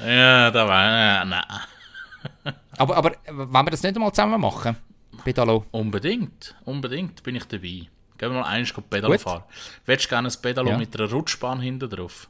[0.00, 1.22] Ja, da war.
[1.22, 2.54] Äh, nein.
[2.78, 4.76] Aber, aber wollen wir das nicht einmal zusammen machen?
[5.24, 5.64] Pedalo.
[5.72, 7.88] Unbedingt, unbedingt bin ich dabei.
[8.18, 9.20] Gehen wir mal eins Pedalo Gut.
[9.22, 9.44] fahren.
[9.86, 10.78] Willst du gerne ein Pedalo Ja.
[10.78, 12.28] mit einer Rutschbahn hinten drauf?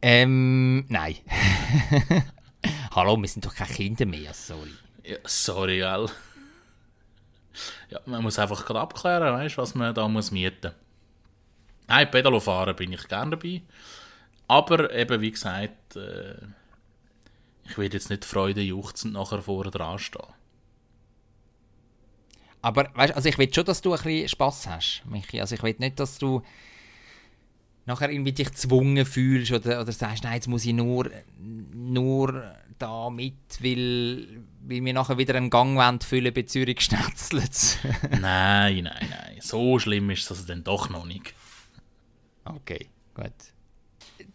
[0.00, 1.16] Ähm, nein.
[2.94, 4.70] Hallo, wir sind doch keine Kinder mehr, sorry.
[5.04, 6.08] Ja, sorry, gell.
[7.90, 10.72] Ja, man muss einfach gerade abklären, weißt, was man da muss mieten.
[11.88, 13.62] Nein, Pedalo fahren bin ich gerne dabei.
[14.48, 16.36] Aber eben, wie gesagt, äh,
[17.64, 20.22] ich will jetzt nicht freudejuchzend nachher vorne dran stehen.
[22.62, 25.40] Aber weißt, also ich will schon, dass du ein bisschen Spass hast, Michi.
[25.40, 26.42] Also ich will nicht, dass du
[27.86, 33.10] nachher irgendwie dich gezwungen fühlst oder, oder sagst, nein, jetzt muss ich nur, nur da
[33.10, 37.78] mit, weil, weil wir nachher wieder einen Gangwand füllen bei Zürich Schnetzlitz.
[38.20, 39.36] nein, nein, nein.
[39.40, 41.34] So schlimm ist das dann doch noch nicht.
[42.44, 43.32] okay, gut.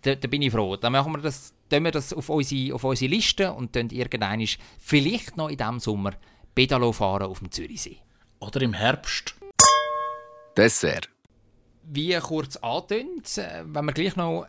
[0.02, 0.76] Da, da bin ich froh.
[0.76, 4.46] Dann machen wir das, tun wir das auf unsere, auf unsere Liste und dann irgendwann
[4.80, 6.12] vielleicht noch in diesem Sommer
[6.54, 7.98] Pedalo fahren auf dem Zürichsee.
[8.40, 9.36] Oder im Herbst.
[10.56, 11.10] Dessert.
[11.84, 14.48] Wie kurz angetönt, äh, wenn wir gleich noch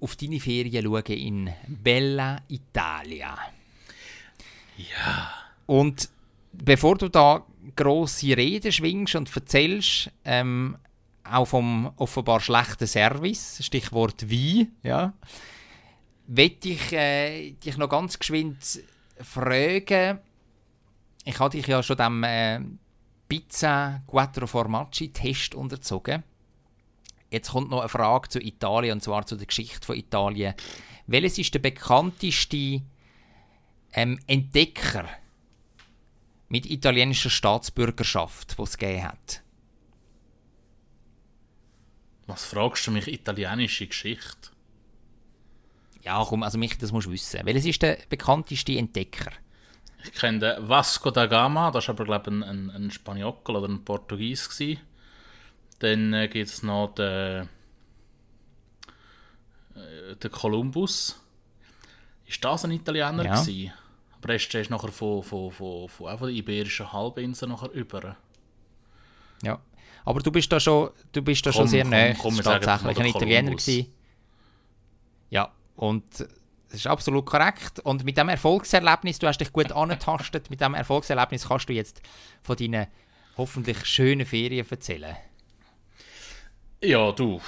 [0.00, 3.36] auf deine Ferien schauen in Bella Italia.
[4.76, 5.30] Ja.
[5.66, 6.08] Und
[6.52, 7.44] bevor du da
[7.76, 10.78] grosse Rede schwingst und erzählst, ähm,
[11.24, 15.12] auch vom offenbar schlechten Service, Stichwort Wein, ja,
[16.26, 18.82] möchte ich äh, dich noch ganz geschwind
[19.20, 20.18] fragen.
[21.24, 22.60] Ich habe dich ja schon dem äh,
[23.30, 26.24] Pizza Quattro Formaggi Test unterzogen.
[27.30, 30.54] Jetzt kommt noch eine Frage zu Italien, und zwar zu der Geschichte von Italien.
[31.06, 32.82] Welches ist der bekannteste
[33.92, 35.08] ähm, Entdecker
[36.48, 39.42] mit italienischer Staatsbürgerschaft, was es gegeben hat?
[42.26, 43.06] Was fragst du mich?
[43.06, 44.50] Italienische Geschichte?
[46.02, 47.40] Ja, komm, also mich, das musst du wissen.
[47.44, 49.30] Welches ist der bekannteste Entdecker?
[50.04, 53.68] Ich kenne den Vasco da Gama, das war aber, glaube ich, ein, ein, Spaniockel oder
[53.68, 54.48] ein Portugies.
[54.48, 54.80] Gewesen.
[55.80, 57.48] Dann äh, gibt es noch den,
[59.74, 61.20] äh, den Columbus.
[62.26, 63.24] Ist das ein Italiener?
[63.24, 63.40] Ja.
[63.40, 63.72] Gewesen?
[64.16, 68.16] Aber er ist, nachher von, von, von, von, auch von der Iberischen Halbinsel nachher über.
[69.42, 69.60] Ja.
[70.04, 72.14] Aber du bist da schon, du bist da Komm, schon sehr komm, nah.
[72.14, 73.92] komm, sagen tatsächlich ein Italiener gewesen.
[75.30, 76.04] Ja, und
[76.70, 77.80] das ist absolut korrekt.
[77.80, 82.00] Und mit dem Erfolgserlebnis, du hast dich gut angetastet, mit dem Erfolgserlebnis kannst du jetzt
[82.42, 82.86] von deinen
[83.36, 85.16] hoffentlich schönen Ferien erzählen.
[86.80, 87.40] Ja, du.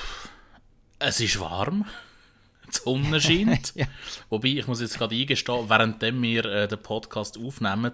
[0.99, 1.85] Es ist warm.
[2.67, 3.73] Die Sonne scheint.
[3.77, 3.87] Ja.
[4.29, 7.93] Wobei, ich muss jetzt gerade eingestehen, währenddem wir äh, den Podcast aufnehmen,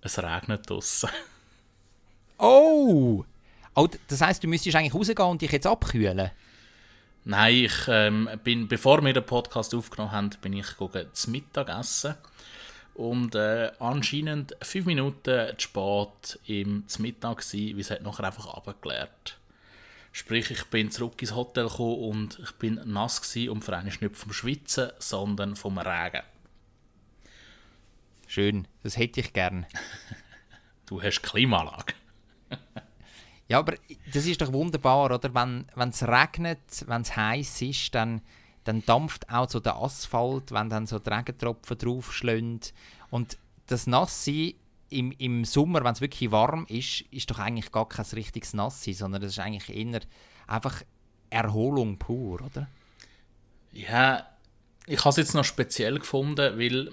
[0.00, 1.10] es regnet draussen.
[2.38, 3.24] Oh!
[3.74, 3.88] oh!
[4.08, 6.30] Das heisst, du müsstest eigentlich rausgehen und dich jetzt abkühlen.
[7.30, 12.14] Nein, ich ähm, bin, bevor wir den Podcast aufgenommen haben, bin ich gegangen zum Mittagessen.
[12.94, 18.46] Und äh, anscheinend fünf Minuten zu spät im Mittag gsi, wie es hat nachher einfach
[18.46, 19.38] abgeklärt.
[20.10, 23.84] Sprich, ich bin zurück ins Hotel gekommen und ich bin nass gsi und vor allem
[23.84, 26.22] nicht vom Schwitzen, sondern vom Regen.
[28.26, 29.66] Schön, das hätte ich gern.
[30.86, 31.92] Du hast Klimaanlage.
[33.48, 33.74] Ja, aber
[34.12, 35.34] das ist doch wunderbar, oder?
[35.34, 38.20] Wenn es regnet, wenn es heiß ist, dann,
[38.64, 42.60] dann dampft auch so der Asphalt, wenn dann so die Regentropfen draufschlagen.
[43.10, 44.54] Und das Nasse
[44.90, 48.92] im, im Sommer, wenn es wirklich warm ist, ist doch eigentlich gar kein richtiges Nasse,
[48.92, 50.00] sondern das ist eigentlich eher
[50.46, 50.82] einfach
[51.30, 52.68] Erholung pur, oder?
[53.72, 54.26] Ja,
[54.86, 56.90] ich habe es jetzt noch speziell gefunden, weil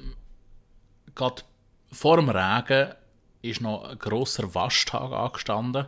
[1.15, 1.43] gerade
[1.91, 2.93] vor dem Regen
[3.41, 5.87] ist noch ein grosser Waschtag angestanden.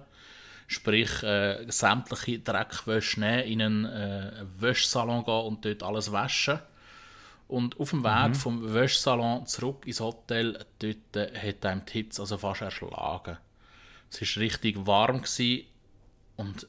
[0.68, 6.60] Sprich, äh, sämtliche Dreckwäsche nehmen, in einen äh, Wäschsalon gehen und dort alles waschen.
[7.48, 12.22] Und auf dem Weg vom Wäschsalon zurück ins Hotel, dort äh, hat einem die Hitze
[12.22, 13.38] also fast erschlagen.
[14.12, 15.66] Es war richtig warm gewesen
[16.36, 16.68] und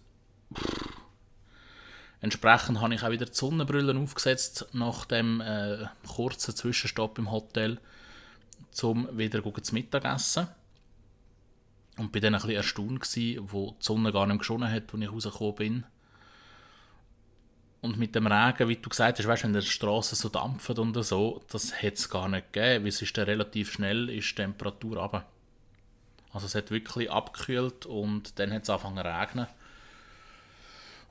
[2.21, 7.79] Entsprechend habe ich auch wieder die Sonnenbrille aufgesetzt nach dem äh, kurzen Zwischenstopp im Hotel,
[8.83, 10.49] um wieder zu Mittagessen.
[11.99, 15.03] Und bin dann ein bisschen erstaunt gewesen, wo die Sonne gar nicht geschonen hat, als
[15.03, 15.85] ich rausgekommen bin.
[17.81, 20.95] Und mit dem Regen, wie du gesagt hast, weißt, wenn die Straße so dampft und
[21.05, 24.35] so, das hätte es gar nicht gegeben, weil es ist dann relativ schnell ist die
[24.35, 25.25] Temperatur runter.
[26.33, 29.47] Also es hat wirklich abgekühlt und dann hat es angefangen zu regnen.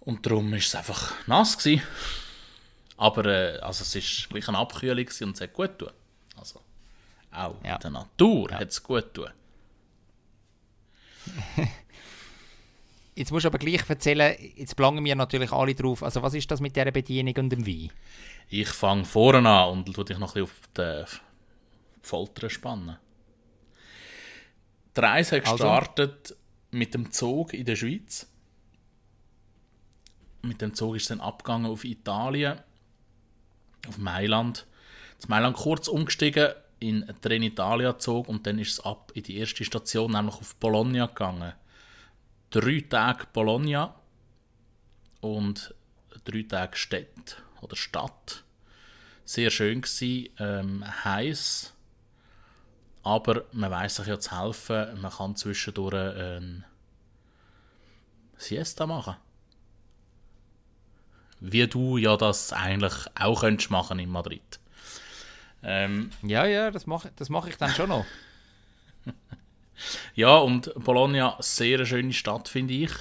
[0.01, 1.57] Und darum war es einfach nass.
[1.57, 1.81] Gewesen.
[2.97, 5.93] Aber äh, also es war gleich eine Abkühlung und es hat gut getan.
[6.35, 6.61] Also
[7.31, 7.77] auch Ja.
[7.77, 9.33] der Natur hat es gut getan.
[13.15, 16.51] Jetzt musst du aber gleich erzählen, jetzt planen wir natürlich alle drauf, also was ist
[16.51, 17.89] das mit dieser Bedienung und dem Wein?
[18.47, 21.17] Ich fange vorne an und tu dich noch ein bisschen auf
[21.99, 22.97] die Folter spannen.
[24.95, 25.63] Die Reise hat Also?
[25.63, 26.35] gestartet
[26.69, 28.29] mit dem Zug in der Schweiz.
[30.43, 32.59] Mit dem Zug ist es dann abgegangen auf Italien,
[33.87, 34.67] auf Mailand.
[35.17, 36.49] Zu Mailand kurz umgestiegen
[36.79, 41.07] in den Trenitalia-Zug und dann ist es ab in die erste Station, nämlich auf Bologna
[41.07, 41.53] gegangen.
[42.49, 43.95] Drei Tage Bologna
[45.21, 45.73] und
[46.23, 48.43] drei Tage Stadt oder Stadt.
[49.25, 51.73] Sehr schön gsi, ähm, heiß,
[53.03, 55.01] aber man weiß sich ja zu helfen.
[55.01, 56.65] Man kann zwischendurch ein
[58.37, 59.15] Siesta machen.
[61.39, 64.59] Wie du ja das eigentlich auch könntest machen in Madrid.
[65.63, 68.05] Ähm, Ja, ja, das mache das mach ich dann schon noch.
[70.15, 72.91] Ja, und Bologna, sehr eine schöne Stadt, finde ich.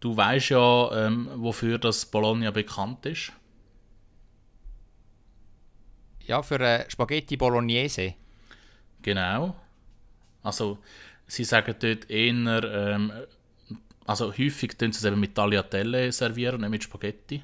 [0.00, 3.32] Du weißt ja, ähm, wofür das Bologna bekannt ist.
[6.26, 8.14] Ja, für äh, Spaghetti Bolognese.
[9.02, 9.56] Genau.
[10.42, 10.78] Also,
[11.26, 13.12] sie sagen dort eher, ähm,
[14.06, 17.42] also häufig tun sie es eben mit Tagliatelle servieren, nicht mit Spaghetti.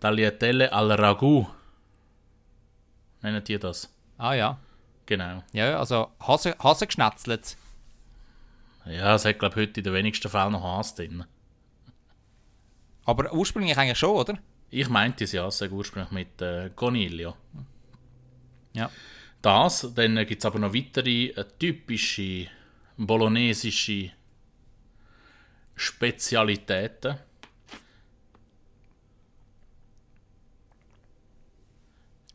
[0.00, 1.46] Tagliatelle al Ragu.
[3.22, 3.92] Nennen die das?
[4.18, 4.58] Ah ja.
[5.06, 5.42] Genau.
[5.52, 7.56] Ja, also Hase, Hase geschnetzelt.
[8.86, 11.24] Ja, es hat, glaube ich, heute in den wenigsten Fällen noch Haas drin.
[13.04, 14.38] Aber ursprünglich eigentlich schon, oder?
[14.70, 17.36] Ich meinte es ja, es ursprünglich mit äh, Coniglio.
[18.72, 18.90] Ja.
[19.42, 22.46] Das, dann gibt es aber noch weitere äh, typische
[22.96, 24.12] bolonesische
[25.74, 27.16] Spezialitäten.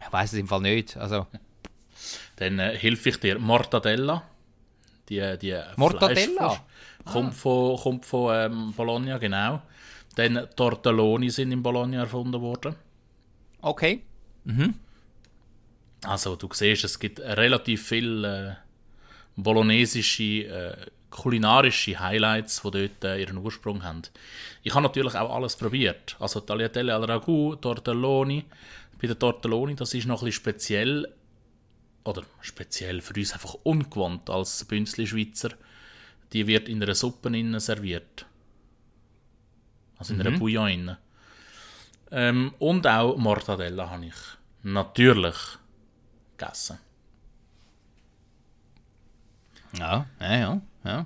[0.07, 0.95] Ich weiß es im Fall nicht.
[0.95, 1.27] Also,
[2.37, 3.37] Dann äh, helfe ich dir.
[3.39, 4.23] Mortadella.
[5.09, 6.15] Die, die Mortadella?
[6.15, 6.61] Fleischwurst.
[7.05, 9.61] Kommt von, kommt von ähm, Bologna, genau.
[10.15, 12.75] Dann Tortelloni sind in Bologna erfunden worden.
[13.61, 14.03] okay.
[16.05, 18.55] Also du siehst, es gibt relativ viele äh,
[19.35, 20.75] bolonesische, äh,
[21.09, 24.03] kulinarische Highlights, die dort äh, ihren Ursprung haben.
[24.63, 26.15] Ich habe natürlich auch alles probiert.
[26.19, 28.45] Also Tagliatelle al Ragu, Tortelloni.
[28.99, 31.13] Bei der Tortelloni, das ist noch ein bisschen speziell,
[32.03, 35.49] oder speziell für uns einfach ungewohnt als Bünzli-Schweizer.
[36.33, 38.25] Die wird in einer Suppe innen serviert.
[39.97, 40.97] Also in einer Bouillon innen.
[42.11, 44.15] Ähm, und auch Mortadella habe ich
[44.63, 45.35] natürlich
[46.37, 46.79] gegessen.
[49.77, 50.61] Ja, ja, ja.
[50.85, 51.05] ja.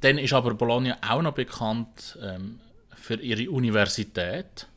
[0.00, 2.60] Dann ist aber Bologna auch noch bekannt ähm,
[2.94, 4.68] für ihre Universität.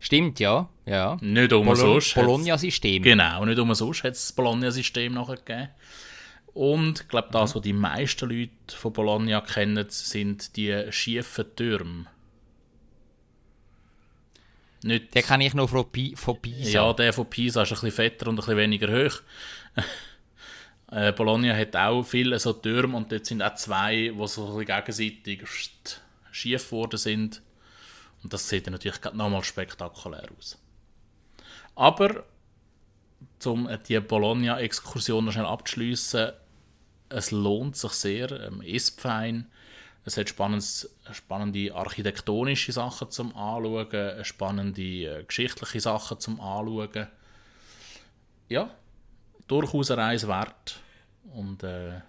[0.00, 0.68] Stimmt, ja.
[0.86, 1.16] ja.
[1.20, 2.16] Nicht umsonst.
[2.16, 3.02] hat's- Bologna-System.
[3.02, 5.68] Genau, nicht umsonst hat es das Bologna-System nachher gegeben.
[6.54, 12.06] Und ich glaube, das, was die meisten Leute von Bologna kennen, sind die schiefen Türme.
[14.82, 16.70] Nicht, Den kenne ich noch von, Pi von Pisa.
[16.70, 19.20] ja, der von Pisa ist ein bisschen fetter und ein bisschen weniger hoch.
[20.92, 24.66] äh, Bologna hat auch viele so Türme und dort sind auch zwei, die so ein
[24.66, 25.42] bisschen gegenseitig
[26.32, 27.42] schief geworden sind.
[28.22, 30.58] Und das sieht dann natürlich nochmal spektakulär aus.
[31.74, 32.24] Aber,
[33.44, 36.32] um die Bologna-Exkursion noch schnell abzuschliessen,
[37.08, 39.50] es lohnt sich sehr, ähm, isst fein.
[40.04, 47.08] Es hat spannende architektonische Sachen zum Anschauen, spannende äh, geschichtliche Sachen zum Anschauen.
[48.48, 48.70] Ja,
[49.46, 50.80] durchaus eine Reise wert.
[51.34, 52.00] Und äh,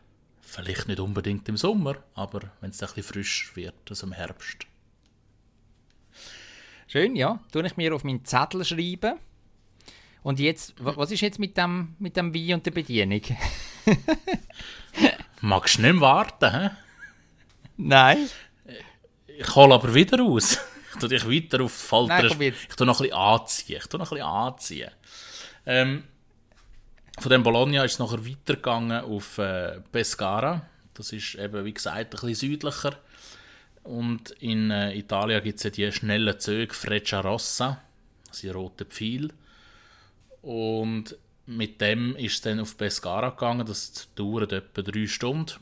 [0.41, 4.65] vielleicht nicht unbedingt im Sommer, aber wenn es ein bisschen frisch wird, also im Herbst.
[6.91, 7.39] Schön, ja.
[7.53, 9.17] Tue ich mir auf meinen Zettel schreiben.
[10.23, 13.21] Und jetzt, wa- was ist jetzt mit dem, mit dem Wein und der Bedienung?
[15.41, 16.69] Magst du nicht mehr warten, hä?
[17.77, 18.27] Nein.
[19.25, 20.59] Ich hole aber wieder aus.
[20.93, 22.23] Ich tue dich weiter auf Falter.
[22.35, 23.77] Nein, ich tue noch ein bisschen anziehen.
[23.81, 24.91] Ich tue noch ein bisschen anziehen.
[25.65, 26.03] Ähm,
[27.19, 30.63] von dem Bologna ist es nachher weitergegangen auf äh, Pescara.
[30.93, 32.97] Das ist eben, wie gesagt, ein bisschen südlicher.
[33.83, 37.81] Und in äh, Italien gibt es ja die schnellen Züge Freccia Rossa,
[38.29, 39.29] also die roten Pfeil.
[40.41, 43.65] Und mit dem ist es dann auf Pescara gegangen.
[43.65, 45.55] Das dauert etwa drei Stunden.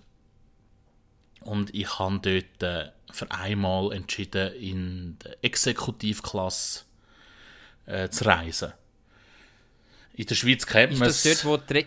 [1.42, 6.84] Und ich habe dort äh, für einmal entschieden, in der Exekutivklasse
[7.86, 8.74] äh, zu reisen.
[10.14, 11.42] In der Schweiz kennt Ist man das es.
[11.42, 11.86] dort, wo die, Re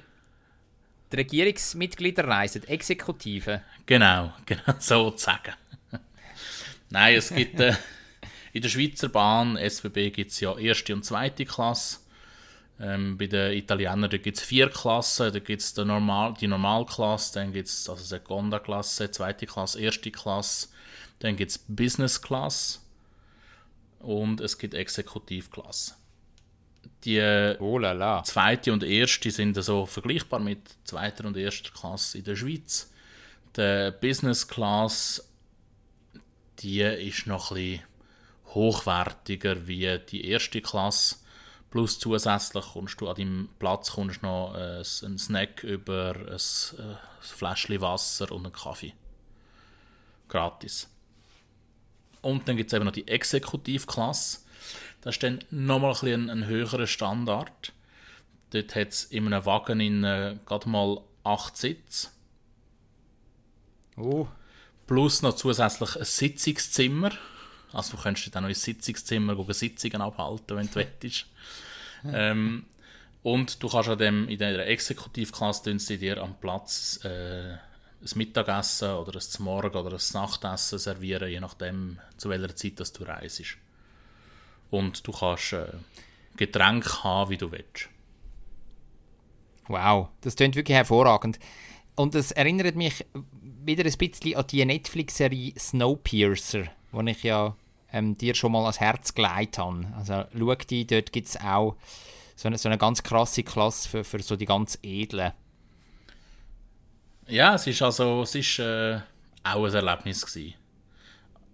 [1.13, 3.63] die Regierungsmitglieder reisen, Exekutive?
[3.85, 5.53] Genau, genau, sozusagen.
[6.93, 7.73] Nein, es gibt äh,
[8.53, 12.01] in der Schweizer Bahn, SBB, gibt es ja erste und zweite Klasse.
[12.79, 15.33] Ähm, bei den Italienern gibt es vier Klassen.
[15.33, 20.11] Da gibt es die, Normal, die Normalklasse, dann gibt es also Seconda-Klasse, zweite Klasse, erste
[20.11, 20.69] Klasse.
[21.21, 22.81] Dann gibt es Business-Klasse
[24.01, 25.95] und es gibt Exekutivklasse.
[27.05, 28.23] Die äh, Oh la la.
[28.23, 32.93] zweite und erste sind so vergleichbar mit zweiter und erster Klasse in der Schweiz.
[33.57, 35.32] Der Business Class,
[36.61, 37.83] die ist noch ein bisschen
[38.55, 41.17] hochwertiger wie die erste Klasse.
[41.71, 46.97] Plus zusätzlich kommst du an deinem Platz kommst noch äh, einen Snack über ein, äh,
[47.21, 48.93] Fläschchen Wasser und einen Kaffee.
[50.29, 50.89] Gratis.
[52.21, 54.41] Und dann gibt es eben noch die Exekutivklasse.
[55.01, 57.73] Das ist dann nochmal ein, ein, höherer Standard.
[58.51, 62.09] Dort hat es in einem Wagen in, äh, gerade mal 8 Sitze.
[63.97, 64.29] Oh.
[64.93, 67.13] Plus noch zusätzlich ein Sitzungszimmer.
[67.73, 71.25] Also du könntest dann noch ins Sitzungszimmer gehen, Sitzungen abhalten, wenn du willst.
[72.13, 72.67] ähm,
[73.23, 78.91] und du kannst an dem, in dieser Exekutivklasse sie dir am Platz äh, ein Mittagessen
[78.91, 83.57] oder ein Morgen oder ein Nachtessen servieren, je nachdem, zu welcher Zeit dass du reist.
[84.71, 85.69] Und du kannst äh,
[86.37, 87.89] Getränke haben, wie du willst.
[89.69, 91.39] Wow, das klingt wirklich hervorragend.
[91.95, 93.05] Und es erinnert mich
[93.65, 97.55] wieder ein bisschen an die Netflix-Serie Snowpiercer, die ich ja
[97.93, 99.87] ähm, dir schon mal ans Herz gelegt habe.
[99.97, 101.77] Also schau die, dort gibt es auch
[102.35, 105.33] so eine, so eine ganz krasse Klasse für, für so die ganz Edlen.
[107.29, 108.99] Ja, es ist also, es ist äh,
[109.45, 110.55] auch ein Erlebnis gewesen.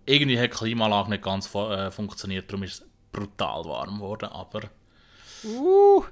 [0.06, 4.28] Irgendwie hat die Klimaanlage nicht ganz fu äh, funktioniert, darum ist es brutal warm geworden,
[4.30, 4.70] aber
[5.44, 6.02] Uh,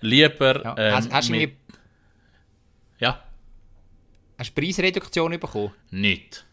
[0.00, 0.74] lieber ja.
[0.78, 1.59] ähm, hast, hast, mit,
[3.00, 3.22] ja,
[4.38, 5.72] hast du Preisreduktion bekommen?
[5.90, 6.44] nicht.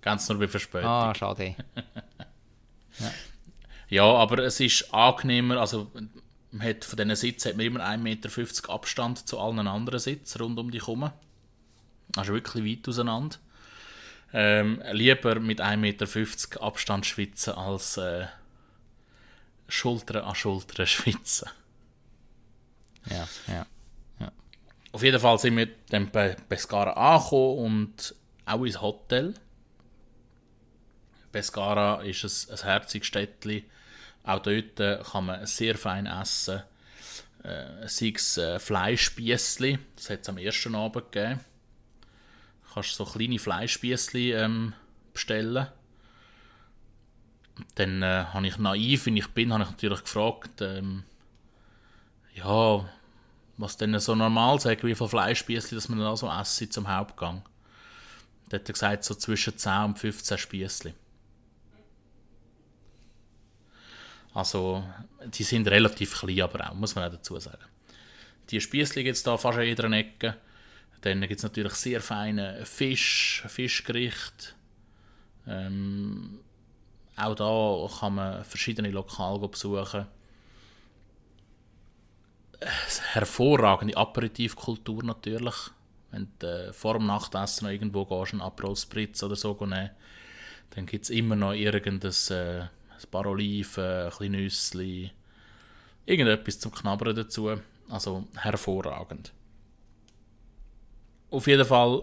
[0.00, 0.88] Ganz nur bei Verspätung.
[0.88, 1.54] Ah, schade.
[3.90, 5.90] Ja, aber es ist angenehmer, also
[6.50, 10.42] man hat von diesen Sitzen hat man immer 1,50 Meter Abstand zu allen anderen Sitzen
[10.42, 11.10] rund um dich herum.
[12.16, 13.36] Also wirklich weit auseinander.
[14.32, 18.26] Ähm, lieber mit 1,50 Meter Abstand schwitzen als äh,
[19.68, 21.48] Schulter an Schulter schwitzen.
[23.08, 23.66] Ja, ja.
[24.98, 29.32] Auf jeden Fall sind wir dann bei Pescara angekommen und auch ins Hotel.
[31.30, 33.62] Pescara ist ein, ein herziges Städtchen.
[34.24, 36.64] Auch dort äh, kann man sehr fein essen.
[37.44, 41.38] Äh, sei es äh, Fleischspießli, das hat es am ersten Abend gegeben.
[42.66, 44.72] Du kannst so kleine Fleischspießli ähm,
[45.12, 45.68] bestellen.
[47.76, 51.04] Dann äh, habe ich naiv, wie ich bin, habe ich natürlich gefragt, ähm,
[52.34, 52.84] ja,
[53.58, 57.42] was denn so normal sagt, wie viel Fleischspießli, dass man dann also essen zum Hauptgang.
[58.48, 60.94] Da hat er gesagt, so zwischen 10 und 15 Spießli.
[64.32, 64.84] Also,
[65.24, 67.64] die sind relativ klein, aber auch, muss man auch dazu sagen.
[68.50, 70.36] Die Spießli gibt es da fast an jeder Ecke.
[71.00, 74.54] Dann gibt es natürlich sehr feine Fisch, Fischgerichte.
[75.46, 76.40] Ähm,
[77.16, 80.06] auch da kann man verschiedene Lokale besuchen.
[82.60, 85.54] Hervorragende Aperitivkultur natürlich.
[86.10, 89.90] Wenn du äh, vor dem Nachtessen noch irgendwo gehst, einen Aperol Spritz oder so nehmen,
[90.70, 92.66] dann gibt es immer noch irgendein äh,
[93.10, 95.10] paar Oliven, ein bisschen Nüssli,
[96.06, 97.60] irgendetwas zum Knabbern dazu.
[97.88, 99.32] Also hervorragend.
[101.30, 102.02] Auf jeden Fall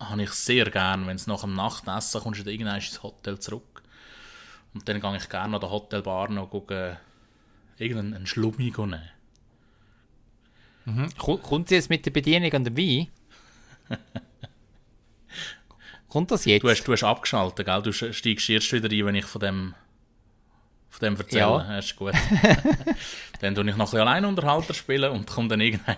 [0.00, 3.82] habe ich sehr gern, wenn es nach dem Nachtessen kommst du irgendwann ins Hotel zurück.
[4.74, 6.96] Und dann gehe ich gerne an der Hotelbar noch gucken,
[7.78, 9.00] irgendeinen Schlummi nehmen.
[11.18, 13.08] Ko- Kommt sie jetzt mit der Bedienung an den Wein?
[16.08, 16.62] Kommt das jetzt?
[16.62, 17.82] Du hast, du hast abgeschaltet, gell?
[17.82, 19.74] Du steigst erst wieder ein, wenn ich von dem,
[20.90, 21.40] von dem erzähle.
[21.40, 21.64] Ja.
[21.72, 21.78] Ja.
[21.78, 22.12] ist gut.
[23.40, 25.96] dann tue ich noch ein bisschen Alleinunterhalter spielen und komme dann irgendwann.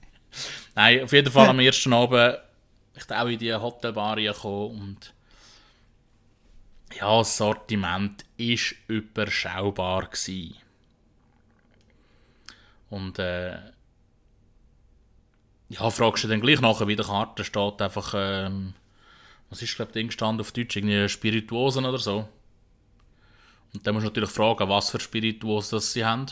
[0.76, 2.38] Nein, auf jeden Fall am ersten Abend
[2.94, 5.14] ich auch in die Hotelbar gekommen und
[6.96, 8.56] ja, das Sortiment war
[8.88, 10.02] überschaubar.
[10.06, 10.56] Gewesen.
[12.90, 13.56] Und äh,
[15.68, 18.74] ja, fragst du dann gleich nachher, wie der Karte steht, einfach, ähm,
[19.48, 22.28] was ist, glaube ich, gestanden auf Deutsch, irgendwie Spirituosen oder so.
[23.72, 26.26] Und dann musst du natürlich fragen, was für Spirituosen das sie haben.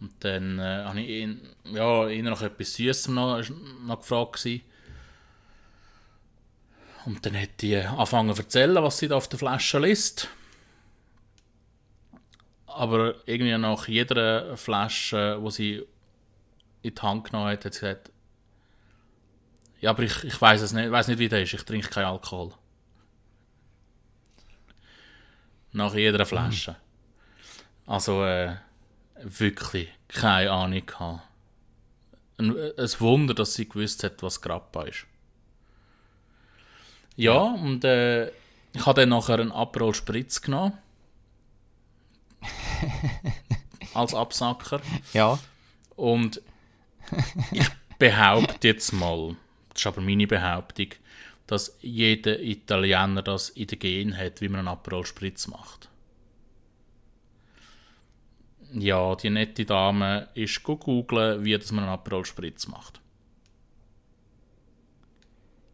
[0.00, 3.42] Und dann äh, habe ich ihn, ja, ihn nach etwas Süßem noch,
[3.86, 4.34] noch gefragt.
[4.34, 4.62] Gewesen.
[7.06, 10.28] Und dann hat die angefangen zu erzählen, was sie da auf der Flasche liest.
[12.78, 15.84] Aber irgendwie nach jeder Flasche, wo sie
[16.82, 18.12] in die Hand genommen hat, hat sie gesagt,
[19.80, 21.54] ja, aber ich, ich weiß es nicht, weiß nicht, wie das ist.
[21.54, 22.52] Ich trinke keinen Alkohol.
[25.72, 26.76] Nach jeder Flasche.
[27.84, 28.54] Also, äh,
[29.24, 31.22] wirklich keine Ahnung gehabt.
[32.36, 35.04] Ein, ein Wunder, dass sie gewusst hat, was Grappa ist.
[37.16, 38.28] Ja, und äh,
[38.72, 40.78] ich habe dann nachher einen Aperol Spritz genommen.
[43.94, 44.80] als Absacker.
[45.12, 45.38] Ja.
[45.96, 46.42] Und
[47.52, 47.68] ich
[47.98, 49.36] behaupte jetzt mal,
[49.70, 50.88] das ist aber meine Behauptung,
[51.46, 55.88] dass jeder Italiener das in den Gen hat, wie man einen Aperol Spritz macht.
[58.72, 63.00] Ja, die nette Dame ist go googlen, wie das man einen Aperol Spritz macht.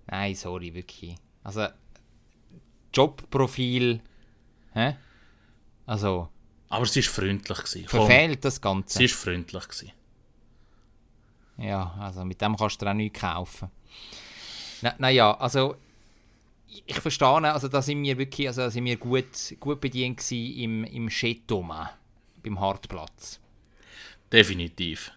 [0.06, 1.16] Nein, sorry, wirklich.
[1.42, 1.66] Also,
[2.92, 4.00] Jobprofil.
[4.74, 4.96] Hä?
[5.86, 6.28] Also,
[6.74, 7.58] Aber sie war freundlich.
[7.58, 7.86] Gewesen.
[7.88, 8.98] Komm, verfehlt das Ganze.
[8.98, 9.68] Sie war freundlich.
[9.68, 9.92] Gewesen.
[11.58, 13.70] Ja, also mit dem kannst du auch nichts kaufen.
[14.82, 15.76] Na, naja, also
[16.66, 20.84] ich verstehe, also da sind wir wirklich, also sind wir gut, gut bedient gewesen im,
[20.84, 21.90] im Chetoma,
[22.42, 23.38] beim Hartplatz.
[24.32, 25.12] Definitiv.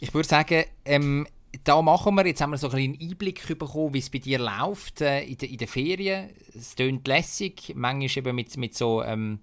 [0.00, 1.26] Ich würde sagen, ähm,
[1.64, 4.38] da machen wir, jetzt haben wir so einen kleinen Einblick bekommen, wie es bei dir
[4.38, 6.30] läuft äh, in, de, in den Ferien.
[6.54, 9.40] Es tönt lässig, manchmal eben mit, mit so ähm,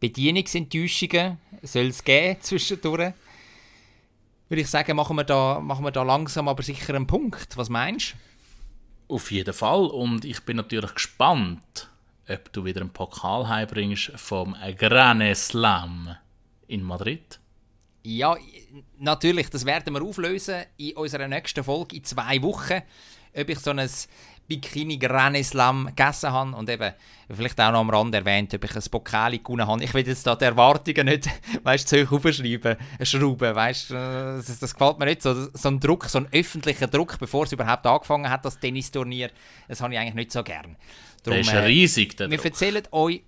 [0.00, 3.14] Bedienungsenttäuschungen soll es geben zwischendurch.
[4.48, 7.56] Würde ich sagen, machen wir, da, machen wir da langsam aber sicher einen Punkt.
[7.56, 8.14] Was meinst
[9.08, 9.14] du?
[9.14, 9.86] Auf jeden Fall.
[9.86, 11.90] Und ich bin natürlich gespannt,
[12.28, 16.16] ob du wieder einen Pokal heimbringst vom Gran Slam
[16.66, 17.40] in Madrid.
[18.06, 18.36] Ja,
[18.98, 22.82] natürlich, das werden wir auflösen in unserer nächsten Folge in zwei Wochen.
[23.34, 23.88] Ob ich so ein
[24.46, 26.92] Bikini Gran Slam gegessen habe und eben
[27.30, 29.82] vielleicht auch noch am Rand erwähnt, ob ich ein Pokal gewonnen habe.
[29.82, 31.30] Ich will jetzt da die Erwartungen nicht,
[31.62, 35.48] weißt zu hoch aufschreiben, schrauben, weißt das, das gefällt mir nicht so.
[35.54, 39.30] So ein Druck, so ein öffentlicher Druck, bevor es überhaupt angefangen hat, das Tennisturnier,
[39.66, 40.76] das habe ich eigentlich nicht so gern.
[41.22, 42.44] Darum, der ist äh, riesig, der Wir Druck.
[42.44, 43.22] erzählen euch,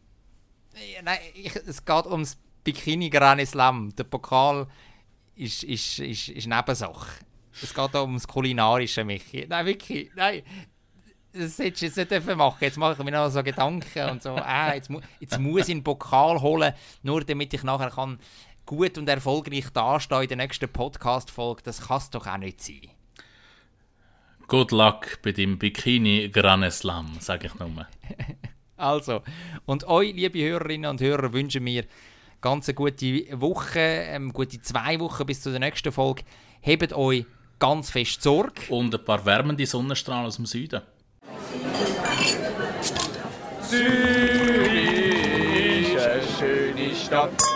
[0.74, 3.94] äh, nein, ich, es geht ums Bikini Gran Slam.
[3.94, 4.66] Der Pokal
[5.36, 7.24] ist, ist, ist, ist Nebensache.
[7.62, 9.46] Es geht auch ums Kulinarische, Michi.
[9.48, 10.42] Nein, wirklich, nein.
[11.32, 14.34] Das hättest du jetzt nicht machen Jetzt mache ich mir noch so Gedanken und so,
[14.34, 18.18] ah, jetzt, mu jetzt muss ich einen Pokal holen, nur damit ich nachher kann
[18.64, 21.62] gut und erfolgreich dastehen in der nächsten Podcast-Folge.
[21.62, 22.80] Das kann es doch auch nicht sein.
[24.48, 27.86] Good luck bei dem Bikini Gran Slam, sage ich nur.
[28.76, 29.22] also,
[29.66, 31.84] und euch, liebe Hörerinnen und Hörer, wünschen wir
[32.41, 36.22] ganz eine gute Woche, ähm, gute zwei Wochen bis zur nächsten Folge.
[36.61, 37.26] Hebt euch
[37.59, 38.62] ganz fest Sorge.
[38.68, 40.82] Und ein paar wärmende Sonnenstrahlen aus dem Süden.
[43.62, 44.84] Zürich
[45.95, 47.55] ist eine schöne Stadt.